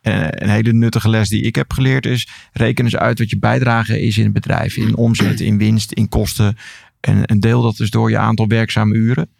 [0.00, 2.28] en een hele nuttige les die ik heb geleerd is...
[2.52, 4.76] reken eens uit wat je bijdrage is in het bedrijf.
[4.76, 6.56] In omzet, in winst, in kosten.
[7.00, 9.30] En, en deel dat dus door je aantal werkzame uren.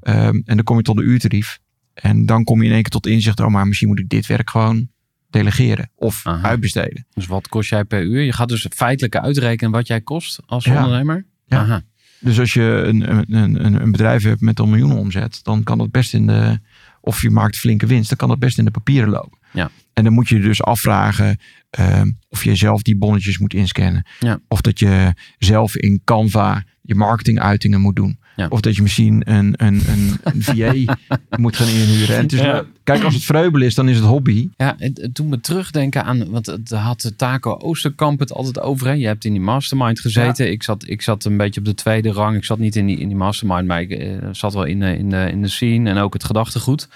[0.00, 1.58] Ehm, en dan kom je tot een uurtarief.
[1.94, 3.40] En dan kom je in één keer tot inzicht...
[3.40, 4.88] oh, maar misschien moet ik dit werk gewoon
[5.30, 5.90] delegeren.
[5.94, 6.48] Of Aha.
[6.48, 7.06] uitbesteden.
[7.14, 8.20] Dus wat kost jij per uur?
[8.22, 10.76] Je gaat dus feitelijk uitrekenen wat jij kost als Ja.
[10.76, 11.26] ondernemer?
[11.46, 11.58] Ja.
[11.58, 11.82] Aha.
[12.24, 15.78] Dus als je een, een, een, een bedrijf hebt met een miljoen omzet, dan kan
[15.78, 16.58] dat best in de.
[17.00, 19.38] Of je maakt flinke winst, dan kan dat best in de papieren lopen.
[19.52, 19.70] Ja.
[19.92, 21.38] En dan moet je dus afvragen
[21.70, 24.06] ehm, of je zelf die bonnetjes moet inscannen.
[24.20, 24.38] Ja.
[24.48, 28.18] Of dat je zelf in Canva je marketinguitingen moet doen.
[28.36, 28.46] Ja.
[28.48, 30.96] Of dat je misschien een, een, een, een VA
[31.40, 32.16] moet gaan inhuren.
[32.16, 32.64] En Ja.
[32.84, 34.48] kijk, als het vreubel is, dan is het hobby.
[34.56, 38.86] Ja, het, het doet me terugdenken aan, want het had Taco Oosterkamp het altijd over.
[38.86, 38.92] Hè?
[38.92, 40.50] Je hebt in die mastermind gezeten.
[40.50, 42.36] Ik, zat, ik zat een beetje op de tweede rang.
[42.36, 44.96] Ik zat niet in die, in die mastermind, maar ik eh, zat wel in de,
[44.98, 46.88] in, de, in de scene en ook het gedachtegoed.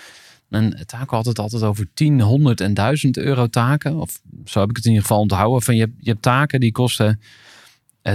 [0.51, 3.97] En Taco had het altijd over 10, 100 en 1000 euro taken.
[3.97, 5.63] Of zo heb ik het in ieder geval onthouden.
[5.63, 7.21] Van je, hebt- je hebt taken die kosten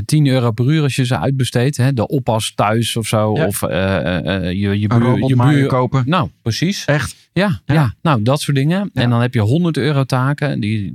[0.06, 1.78] 10 euro per uur als je ze uitbesteedt.
[1.78, 1.94] Hè?
[1.94, 3.36] De oppas thuis of zo.
[3.36, 3.46] Ja.
[3.46, 5.28] Of eh, eh, eh, je, je buur.
[5.28, 6.04] Je buur kopen.
[6.06, 6.86] nou, precies.
[6.86, 7.16] Echt.
[7.34, 7.74] Ja, ja.
[7.74, 7.94] Ja.
[8.02, 8.90] nou dat soort dingen.
[8.94, 9.02] Ja.
[9.02, 10.60] En dan heb je 100 euro taken.
[10.60, 10.94] Die,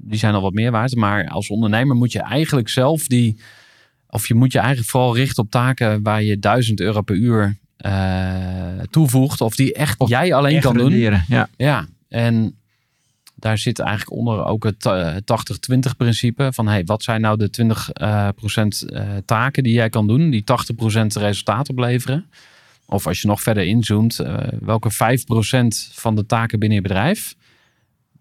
[0.00, 0.94] die zijn al wat meer waard.
[0.94, 3.36] Maar als ondernemer moet je eigenlijk zelf die...
[4.08, 7.56] Of je moet je eigenlijk vooral richten op taken waar je 1000 euro per uur
[7.76, 9.40] eh, toevoegt.
[9.40, 10.92] Of die echt Of jij alleen kan doen.
[10.92, 11.48] Ja.
[11.56, 12.56] Ja, en
[13.36, 15.14] daar zit eigenlijk onder ook het eh,
[15.74, 16.48] 80-20 principe.
[16.52, 20.30] Van hey, wat zijn nou de 20 eh, procent eh, taken die jij kan doen,
[20.30, 22.26] die 80 procent resultaat opleveren?
[22.86, 24.20] Of als je nog verder inzoomt,
[24.60, 27.34] welke 5 procent van de taken binnen je bedrijf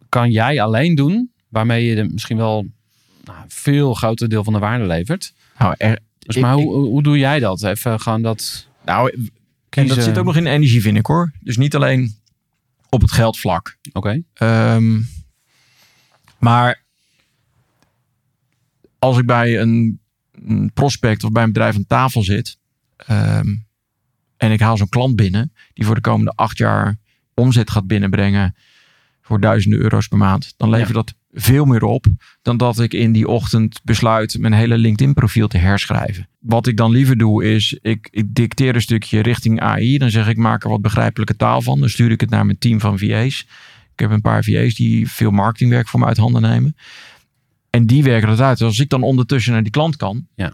[0.10, 2.66] kan jij alleen doen, waarmee je de, misschien wel
[3.24, 5.34] nou, veel groter deel van de waarde levert?
[5.60, 7.64] Nou, er, Dus Ik- maar ik- hoe, doe jij dat?
[7.64, 8.68] Even gewoon dat.
[8.86, 9.30] nou,
[9.70, 11.32] en dat zit ook nog in energie, vind ik hoor.
[11.40, 12.16] Dus niet alleen
[12.96, 13.78] op het geldvlak.
[13.94, 14.22] Oké.
[14.34, 15.02] Ehm,
[16.40, 16.84] maar
[19.00, 20.00] als ik bij een,
[20.32, 22.58] een prospect of bij een bedrijf aan tafel zit
[22.96, 23.56] ehm,
[24.38, 26.98] en ik haal zo'n klant binnen die voor de komende acht jaar
[27.34, 28.56] omzet gaat binnenbrengen
[29.22, 32.06] voor duizenden euro's per maand, dan levert dat veel meer op
[32.42, 36.28] dan dat ik in die ochtend besluit mijn hele LinkedIn profiel te herschrijven.
[36.40, 39.98] Wat ik dan liever doe is, ik, ik dicteer een stukje richting AI.
[39.98, 41.80] Dan zeg ik, maak er wat begrijpelijke taal van.
[41.80, 43.40] Dan stuur ik het naar mijn team van VA's.
[43.94, 46.76] Ik heb een paar VA's die veel marketingwerk voor me uit handen nemen.
[47.70, 48.58] En die werken dat uit.
[48.58, 50.54] Dus als ik dan ondertussen naar die klant kan, Ja.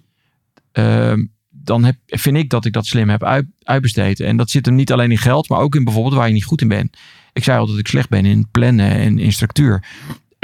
[0.71, 4.19] ehm, dan heb, vind ik dat ik dat slim heb uit, uitbesteed.
[4.19, 6.43] En dat zit hem niet alleen in geld, maar ook in bijvoorbeeld waar je niet
[6.45, 6.97] goed in bent.
[7.33, 9.83] Ik zei al dat ik slecht ben in plannen en in structuur.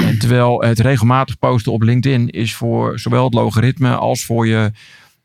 [0.05, 4.71] En terwijl het regelmatig posten op LinkedIn is voor zowel het logaritme als voor je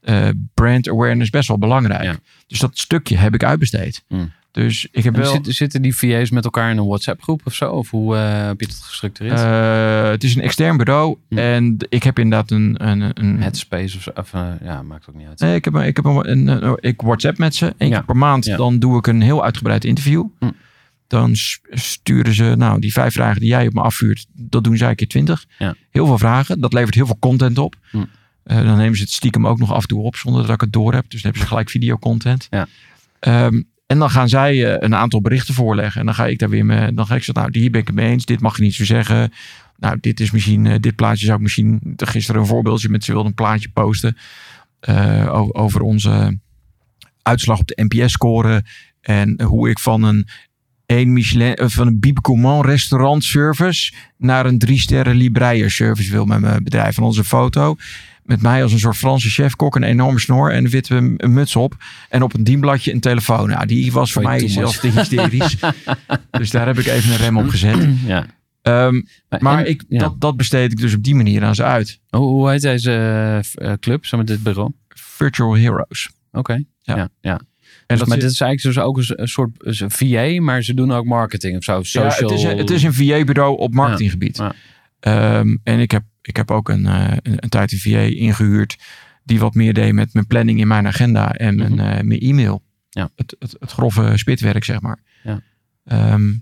[0.00, 2.02] eh, brand awareness best wel belangrijk.
[2.02, 2.16] Ja.
[2.46, 4.04] Dus dat stukje heb ik uitbesteed.
[4.08, 4.32] Hmm.
[4.50, 5.38] Dus ik heb En wel.
[5.42, 7.70] Zitten, die VA's met elkaar in een WhatsApp groep of zo?
[7.70, 9.38] Of hoe eh, heb je dat gestructureerd?
[9.40, 11.38] Eh, het is een extern bureau Hm.
[11.38, 12.74] en ik heb inderdaad een.
[12.88, 14.10] een, een Headspace of zo?
[14.14, 15.40] Of, eh, ja, maakt ook niet uit.
[15.40, 17.74] nee, ik heb, een, ik heb een, een, ik WhatsApp met ze.
[17.78, 17.96] Eén Ja.
[17.96, 18.44] keer per maand.
[18.44, 18.56] Ja.
[18.56, 20.24] Dan doe ik een heel uitgebreid interview.
[20.38, 20.50] Hm.
[21.12, 21.30] Dan
[21.70, 25.06] sturen ze, nou, die vijf vragen die jij op me afvuurt, dat doen zij keer
[25.06, 25.44] twintig.
[25.58, 25.74] Ja.
[25.90, 26.60] Heel veel vragen.
[26.60, 27.76] Dat levert heel veel content op.
[27.90, 28.04] Hm.
[28.42, 30.60] Eh, dan nemen ze het stiekem ook nog af en toe op, zonder dat ik
[30.60, 31.02] het door heb.
[31.02, 32.46] Dus dan hebben ze gelijk videocontent.
[32.50, 32.66] Ja.
[33.18, 36.00] Ehm, en dan gaan zij eh, een aantal berichten voorleggen.
[36.00, 36.94] En dan ga ik daar weer mee.
[36.94, 38.24] Dan ga ik zeggen, nou, hier ben ik het mee eens.
[38.24, 39.32] Dit mag je niet zo zeggen.
[39.76, 41.94] Nou, dit is misschien, eh, dit plaatje zou ik misschien.
[41.96, 44.16] Gisteren een voorbeeldje met ze wilde een plaatje posten.
[45.52, 46.38] over onze
[47.22, 48.64] uitslag op de NPS-score.
[49.00, 50.28] En hoe ik van een
[51.00, 56.10] een Michelin, eh, van een Bibi Command restaurant service naar een drie sterren Libreier service
[56.10, 56.94] wil met mijn bedrijf.
[56.94, 57.76] Van onze foto
[58.22, 61.76] met mij als een soort Franse chefkok, een enorme snor en een witte muts op.
[62.08, 63.48] En op een dienbladje een telefoon.
[63.48, 65.56] Nou, die was voor mij zelfs te hysterisch.
[66.30, 67.88] dus daar heb ik even een rem op gezet.
[68.06, 68.26] Ja.
[68.62, 69.02] Ehm,
[69.38, 69.98] maar en- ik, ja.
[69.98, 72.00] dat, dat besteed ik dus op die manier aan ze uit.
[72.08, 74.72] Hoe, hoe heet deze eh, eh, club, zo met dit bureau?
[74.88, 76.10] Virtual Heroes.
[76.32, 76.62] Oké.
[76.80, 76.96] Ja.
[76.96, 77.08] Ja.
[77.20, 77.40] Ja,
[77.92, 80.62] En Dus, maar zit- dit is eigenlijk dus ook een, soort is een VA, maar
[80.62, 81.76] ze doen ook marketing of zo.
[81.76, 82.30] Ja, Social...
[82.30, 84.36] het, is een, het is een VA-bureau op marketinggebied.
[84.36, 84.54] Ja.
[85.00, 88.76] Ehm, en ik heb, ik heb ook een, eh, een, een tijd een VA ingehuurd
[89.24, 91.80] die wat meer deed met mijn planning in mijn agenda en mijn, Mhm.
[91.80, 92.62] eh, mijn e-mail.
[92.90, 93.10] Ja.
[93.16, 94.98] Het, het, het grove spitwerk, zeg maar.
[95.24, 95.40] Ja.
[95.84, 96.32] Ehm,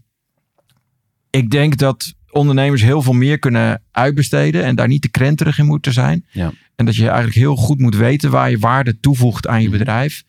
[1.31, 5.67] ik denk dat ondernemers heel veel meer kunnen uitbesteden en daar niet te krenterig in
[5.67, 6.27] moeten zijn.
[6.31, 6.53] Ja.
[6.77, 9.79] En dat je eigenlijk heel goed moet weten waar je waarde toevoegt aan je Mhm.
[9.79, 10.23] bedrijf.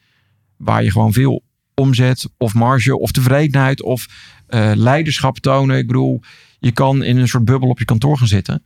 [0.63, 1.43] Waar je gewoon veel
[1.75, 4.07] omzet of marge of tevredenheid of
[4.47, 5.77] eh, leiderschap tonen.
[5.77, 6.21] Ik bedoel,
[6.59, 8.63] je kan in een soort bubbel op je kantoor gaan zitten.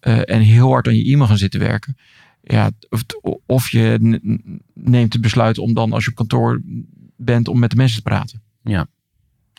[0.00, 1.96] eh, en heel hard aan je e-mail gaan zitten werken.
[2.42, 3.04] ja, of,
[3.46, 4.20] of je
[4.74, 6.62] neemt het besluit om dan als je op kantoor
[7.16, 8.42] bent om met de mensen te praten.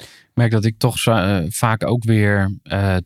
[0.08, 2.98] Ik merk dat ik toch eh, vaak ook weer eh,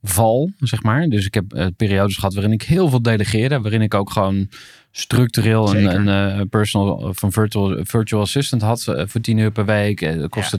[0.00, 1.08] terugval, zeg maar.
[1.08, 3.60] Dus ik heb eh, periodes gehad waarin ik heel veel delegeerde.
[3.60, 4.48] Waarin ik ook gewoon
[4.90, 5.94] structureel Zeker.
[5.94, 9.64] een, een eh, personal of een virtual, virtual assistant had eh, voor 10 uur per
[9.64, 10.18] week.
[10.18, 10.58] Dat kostte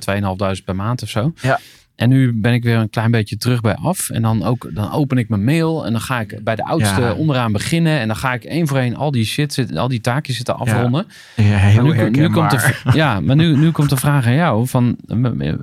[0.60, 1.34] 2.500 per maand of zo.
[1.42, 1.60] Ja.
[2.02, 4.10] En nu ben ik weer een klein beetje terug bij af.
[4.10, 7.02] En dan, ook, dan open ik mijn mail en dan ga ik bij de oudste
[7.02, 7.14] Ja.
[7.14, 7.99] onderaan beginnen.
[7.99, 10.58] En dan ga ik één voor één al die shit, zitten, al die taakjes zitten
[10.58, 11.06] afronden.
[11.36, 14.34] Ja, heel Maar nu, nu komt de, ja, maar nu, nu komt de vraag aan
[14.34, 14.68] jou.
[14.68, 14.97] Van,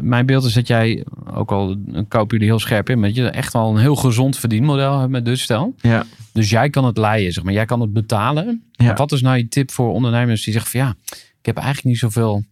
[0.01, 1.77] mijn beeld is dat jij, ook al
[2.09, 5.25] kopen jullie heel scherp in, met je echt wel een heel gezond verdienmodel hebt met
[5.25, 5.75] Dutchstel.
[5.81, 6.05] Ja.
[6.33, 7.53] Dus jij kan het leiden, zeg maar.
[7.53, 8.63] Jij kan het betalen.
[8.73, 8.95] Ja.
[8.95, 10.95] Wat is nou je tip voor ondernemers die zeggen van ja,
[11.39, 12.45] ik heb eigenlijk niet zoveel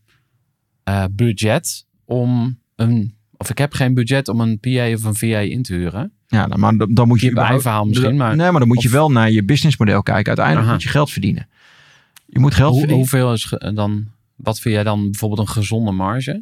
[0.85, 5.39] eh, budget om een, of ik heb geen budget om een PA of een VA
[5.39, 6.13] in te huren.
[6.27, 7.31] Ja, nou, maar dan, dan moet je...
[7.31, 10.27] Überhaupt- verhaal misschien, maar Nee, maar dan moet je wel naar je businessmodel kijken.
[10.27, 10.75] Uiteindelijk Aha.
[10.75, 11.49] moet je geld verdienen.
[12.27, 13.07] Je moet geld hoe, verdienen.
[13.09, 14.07] hoeveel is dan,
[14.37, 16.33] wat vind jij dan bijvoorbeeld een gezonde marge?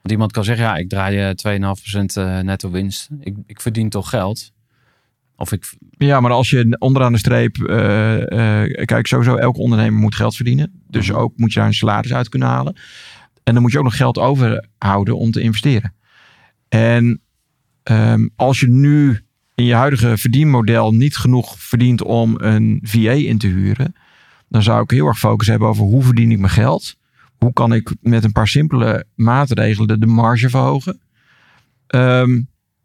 [0.00, 1.58] Want iemand kan zeggen, ja, ik draai eh,
[1.94, 3.08] 2,5% eh, netto winst.
[3.20, 4.52] Ik, ik verdien toch geld?
[5.36, 7.56] Of ik, Ja, maar als je onderaan de streep...
[7.56, 10.82] eh, eh, kijk, sowieso elke ondernemer moet geld verdienen.
[10.88, 11.18] Dus Mhm.
[11.18, 12.76] ook moet je daar een salaris uit kunnen halen.
[13.42, 15.94] En dan moet je ook nog geld overhouden om te investeren.
[16.68, 17.20] En
[17.82, 19.20] ehm, als je nu
[19.54, 23.94] in je huidige verdienmodel niet genoeg verdient om een VA in te huren...
[24.48, 27.00] dan zou ik heel erg focus hebben over hoe verdien ik mijn geld...
[27.42, 31.00] Hoe kan ik met een paar simpele maatregelen de, marge verhogen?
[31.86, 32.40] Ehm,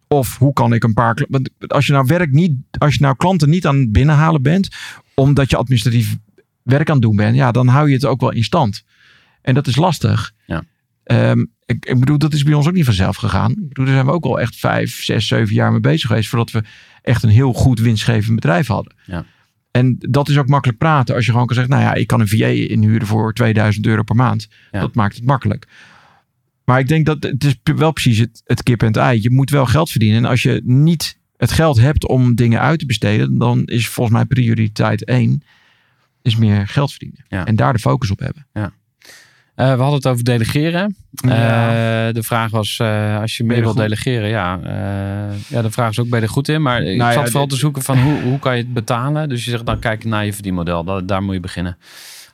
[0.08, 1.26] of hoe kan ik een paar.
[1.68, 4.70] als je nou werk niet, als je nou klanten niet aan binnenhalen bent,
[5.14, 6.18] omdat je administratief
[6.64, 8.84] werk aan het doen bent, ja, dan hou je het ook wel in stand.
[9.42, 10.32] En dat is lastig.
[11.08, 11.30] Ja.
[11.30, 13.52] Ehm, ik, ik bedoel, dat is bij ons ook niet vanzelf gegaan.
[13.52, 16.30] Ik bedoel, daar zijn we ook al echt vijf, zes, zeven jaar mee bezig geweest
[16.30, 16.64] voordat we
[17.02, 18.96] echt een heel goed winstgevend bedrijf hadden.
[19.06, 19.26] Ja.
[19.72, 22.20] En dat is ook makkelijk praten als je gewoon kan zeggen, nou ja, ik kan
[22.20, 24.48] een VA inhuren voor 2000 euro per maand.
[24.72, 24.80] Ja.
[24.80, 25.68] Dat maakt het makkelijk.
[26.66, 29.22] Maar ik denk dat het is wel precies het, het kip en het ei.
[29.22, 30.18] Je moet wel geld verdienen.
[30.18, 34.16] En als je niet het geld hebt om dingen uit te besteden, dan is volgens
[34.16, 35.44] mij prioriteit één
[36.22, 37.26] is meer geld verdienen.
[37.28, 37.46] Ja.
[37.46, 38.48] En daar de focus op hebben.
[38.52, 38.66] Eh,
[39.64, 40.96] we hadden het over delegeren.
[41.12, 42.08] Ja.
[42.08, 43.80] Eh, de vraag was, eh, als je meer je wil goed?
[43.80, 46.62] delegeren, ja, eh, ja, de vraag is ook, ben je er goed in?
[46.62, 48.74] Maar ik Nou ja, zat vooral dit- te zoeken van, hoe, hoe kan je het
[48.74, 49.30] betalen?
[49.30, 50.84] Dus je zegt, dan kijk naar je verdienmodel.
[50.84, 51.78] Da- daar moet je beginnen.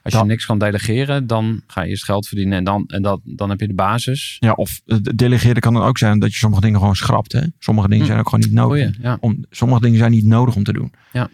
[0.03, 2.57] Als je niks kan delegeren, dan ga je eerst geld verdienen.
[2.57, 4.37] En dan, en dat, dan heb je de basis.
[4.39, 7.31] Ja, of eh, delegeren kan dan ook zijn dat je sommige dingen gewoon schrapt.
[7.31, 7.41] Hè?
[7.59, 8.07] Sommige dingen Hm.
[8.09, 8.83] zijn ook gewoon niet nodig.
[8.85, 9.17] Goeie, ja.
[9.19, 10.93] om, sommige dingen zijn niet nodig om te doen.
[11.13, 11.29] Ja.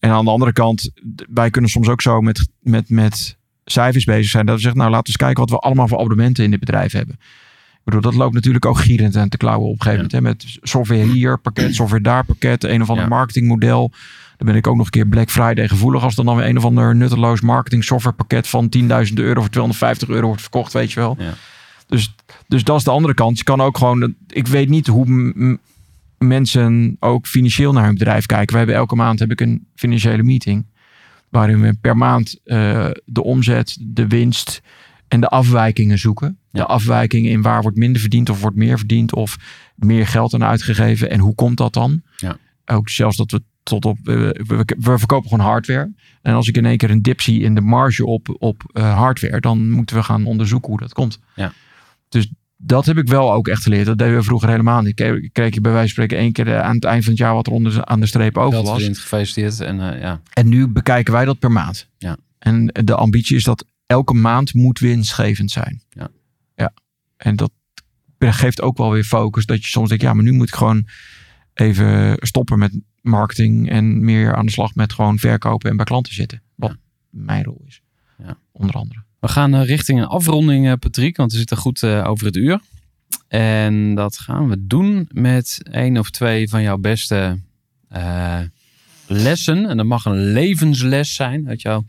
[0.00, 0.90] En aan de andere kant,
[1.32, 3.38] wij kunnen soms ook zo met, met, met
[3.70, 4.46] cijfers bezig zijn.
[4.46, 6.60] Dat we zeggen, nou laten we eens kijken wat we allemaal voor abonnementen in dit
[6.60, 7.14] bedrijf hebben.
[7.72, 10.12] Ik bedoel, dat loopt natuurlijk ook gierend aan te klauwen op een gegeven moment.
[10.12, 10.20] Hè?
[10.20, 13.10] Met software hier, pakket, software daar, pakket, een of ander Ja.
[13.10, 13.92] marketingmodel.
[14.36, 16.56] Dan ben ik ook nog een keer Black Friday gevoelig als dan dan weer een
[16.56, 18.68] of ander nutteloos marketing software pakket van
[19.08, 21.16] 10.000 euro voor 250 euro wordt verkocht, weet je wel.
[21.18, 21.34] Ja.
[21.86, 22.14] Dus,
[22.48, 23.38] dus dat is de andere kant.
[23.38, 25.58] Je kan ook gewoon, ik weet niet hoe
[26.18, 28.52] mensen ook financieel naar hun bedrijf kijken.
[28.52, 30.64] We hebben elke maand heb ik een financiële meeting.
[31.30, 34.62] Waarin we per maand eh, de omzet, de winst
[35.08, 36.38] en de afwijkingen zoeken.
[36.50, 36.60] Ja.
[36.60, 39.14] De afwijkingen in waar wordt minder verdiend of wordt meer verdiend.
[39.14, 39.38] Of
[39.74, 41.10] meer geld aan uitgegeven.
[41.10, 42.02] En hoe komt dat dan?
[42.16, 42.36] Ja.
[42.64, 45.92] Ook zelfs dat we tot op, eh, we, we, we verkopen gewoon hardware.
[46.22, 48.98] En als ik in één keer een dip zie in de marge op, op eh,
[48.98, 49.40] hardware.
[49.40, 51.18] Dan moeten we gaan onderzoeken hoe dat komt.
[51.34, 51.52] Ja.
[52.08, 52.28] Dus
[52.62, 53.86] dat heb ik wel ook echt geleerd.
[53.86, 54.94] Dat deden we vroeger helemaal niet.
[54.94, 57.22] Kreeg, kreeg je bij wijze van spreken één keer eh, aan het eind van het
[57.22, 58.70] jaar wat er onder, aan de streep over was.
[58.70, 59.60] verdiend, gefeliciteerd.
[59.60, 61.88] En eh, ja, En nu bekijken wij dat per maand.
[61.98, 62.16] Ja.
[62.38, 65.82] En de ambitie is dat elke maand moet winstgevend zijn.
[65.90, 66.08] Ja.
[66.54, 66.72] ja.
[67.16, 67.50] En dat
[68.18, 69.46] geeft ook wel weer focus.
[69.46, 70.86] Dat je soms denkt, ja, maar nu moet ik gewoon
[71.54, 73.70] even stoppen met marketing.
[73.70, 76.42] En meer aan de slag met gewoon verkopen en bij klanten zitten.
[76.54, 76.76] Wat
[77.10, 77.82] mijn rol is.
[78.18, 78.38] Ja.
[78.52, 79.04] Onder andere.
[79.20, 82.36] We gaan eh, richting een afronding, eh, Patrick, want we zitten goed eh, over het
[82.36, 82.60] uur.
[83.28, 87.38] En dat gaan we doen met één of twee van jouw beste
[89.06, 89.68] lessen.
[89.68, 91.84] En dat mag een levensles zijn uit jouw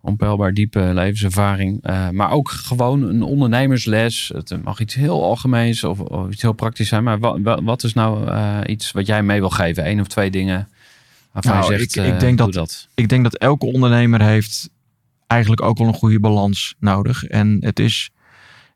[0.00, 1.82] onpeilbaar diepe levenservaring.
[2.10, 4.30] Maar ook gewoon een ondernemersles.
[4.34, 7.04] Het mag iets heel algemeens of, of iets heel praktisch zijn.
[7.04, 8.30] Maar wat, wat, is nou
[8.66, 9.88] iets wat jij mee wil geven?
[9.88, 10.68] Eén of twee dingen
[11.32, 12.88] waarvan Nou, je zegt, ik- ik denk dat.
[12.94, 14.70] ik denk dat elke ondernemer heeft
[15.34, 17.24] eigenlijk ook wel een goede balans nodig.
[17.24, 18.10] En het is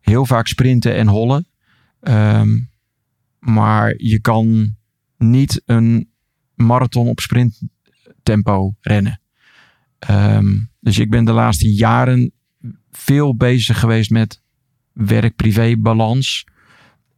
[0.01, 1.47] heel vaak sprinten en hollen.
[2.01, 2.59] Ehm,
[3.39, 4.77] maar je kan
[5.17, 6.11] niet een
[6.55, 9.21] marathon op sprinttempo rennen.
[9.99, 12.33] Ehm, dus ik ben de laatste jaren
[12.91, 14.43] veel bezig geweest met
[14.93, 16.47] werk-privé balans.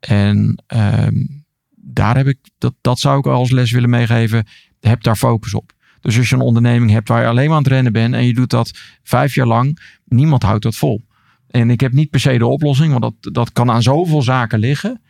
[0.00, 1.26] En ehm,
[1.74, 4.46] daar heb ik, dat, dat zou ik als les willen meegeven.
[4.80, 5.72] Heb daar focus op.
[6.00, 8.26] Dus als je een onderneming hebt waar je alleen maar aan het rennen bent en
[8.26, 11.04] je doet dat vijf jaar lang, niemand houdt dat vol.
[11.46, 14.58] En ik heb niet per se de oplossing, want dat, dat kan aan zoveel zaken
[14.58, 15.00] liggen.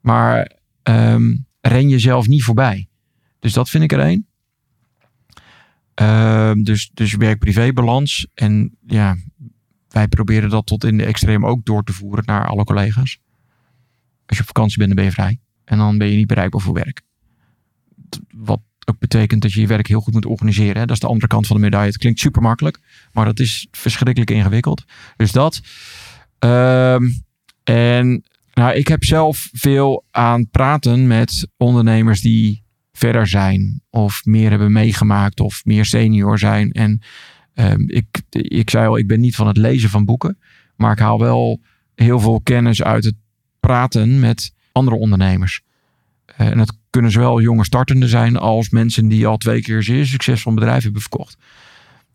[0.00, 2.88] Maar ehm, ren jezelf niet voorbij.
[3.38, 4.26] Dus dat vind ik er één.
[5.94, 8.26] Ehm, dus, dus werk-privé-balans.
[8.34, 9.16] En ja,
[9.88, 13.20] wij proberen dat tot in de extreem ook door te voeren naar alle collega's.
[14.26, 15.40] Als je op vakantie bent, dan ben je vrij.
[15.64, 17.02] En dan ben je niet bereikbaar voor werk.
[18.28, 20.76] Wat ook betekent dat je je werk heel goed moet organiseren.
[20.76, 20.86] Hè?
[20.86, 21.86] Dat is de andere kant van de medaille.
[21.86, 22.78] Het klinkt super makkelijk,
[23.12, 24.84] maar dat is verschrikkelijk ingewikkeld.
[25.16, 25.60] Dus dat.
[26.38, 27.04] Ehm,
[27.64, 28.24] en
[28.54, 32.62] nou, ik heb zelf veel aan praten met ondernemers die
[32.92, 36.72] verder zijn of meer hebben meegemaakt of meer senior zijn.
[36.72, 37.00] En
[37.54, 40.38] um, ik, ik zei al, ik ben niet van het lezen van boeken,
[40.76, 41.60] maar ik haal wel
[41.94, 43.14] heel veel kennis uit het
[43.60, 45.62] praten met andere ondernemers.
[46.40, 50.06] Uh, en dat kunnen zowel jonge startende zijn als mensen die al twee keer zeer
[50.06, 51.36] succesvol bedrijf hebben verkocht.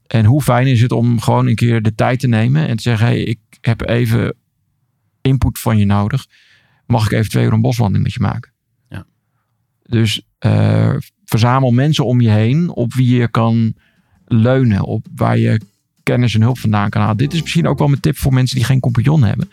[0.07, 2.81] En hoe fijn is het om gewoon een keer de tijd te nemen en te
[2.81, 4.35] zeggen: hey, ik heb even
[5.21, 6.25] input van je nodig.
[6.85, 8.51] Mag ik even twee uur een boswandeling met je maken?
[8.89, 9.05] Ja.
[9.83, 10.95] Dus uh,
[11.25, 13.75] verzamel mensen om je heen op wie je kan
[14.25, 15.61] leunen, op waar je
[16.03, 17.17] kennis en hulp vandaan kan halen.
[17.17, 19.49] Dit is misschien ook wel mijn tip voor mensen die geen compagnon hebben.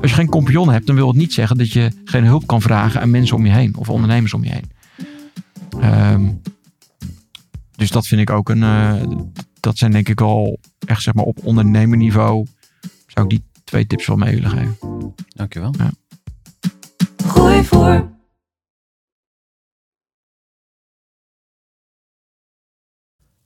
[0.00, 2.62] Als je geen compagnon hebt, dan wil het niet zeggen dat je geen hulp kan
[2.62, 4.70] vragen aan mensen om je heen of ondernemers om je heen.
[5.82, 6.40] Um,
[7.76, 8.62] dus dat vind ik ook een.
[8.62, 9.02] Uh,
[9.60, 12.46] dat zijn denk ik al echt zeg maar op ondernemerniveau.
[13.06, 14.76] Zou ik die twee tips wel mee willen geven.
[15.28, 15.74] Dankjewel.
[15.78, 15.90] Ja.
[17.26, 18.18] Gooi voor.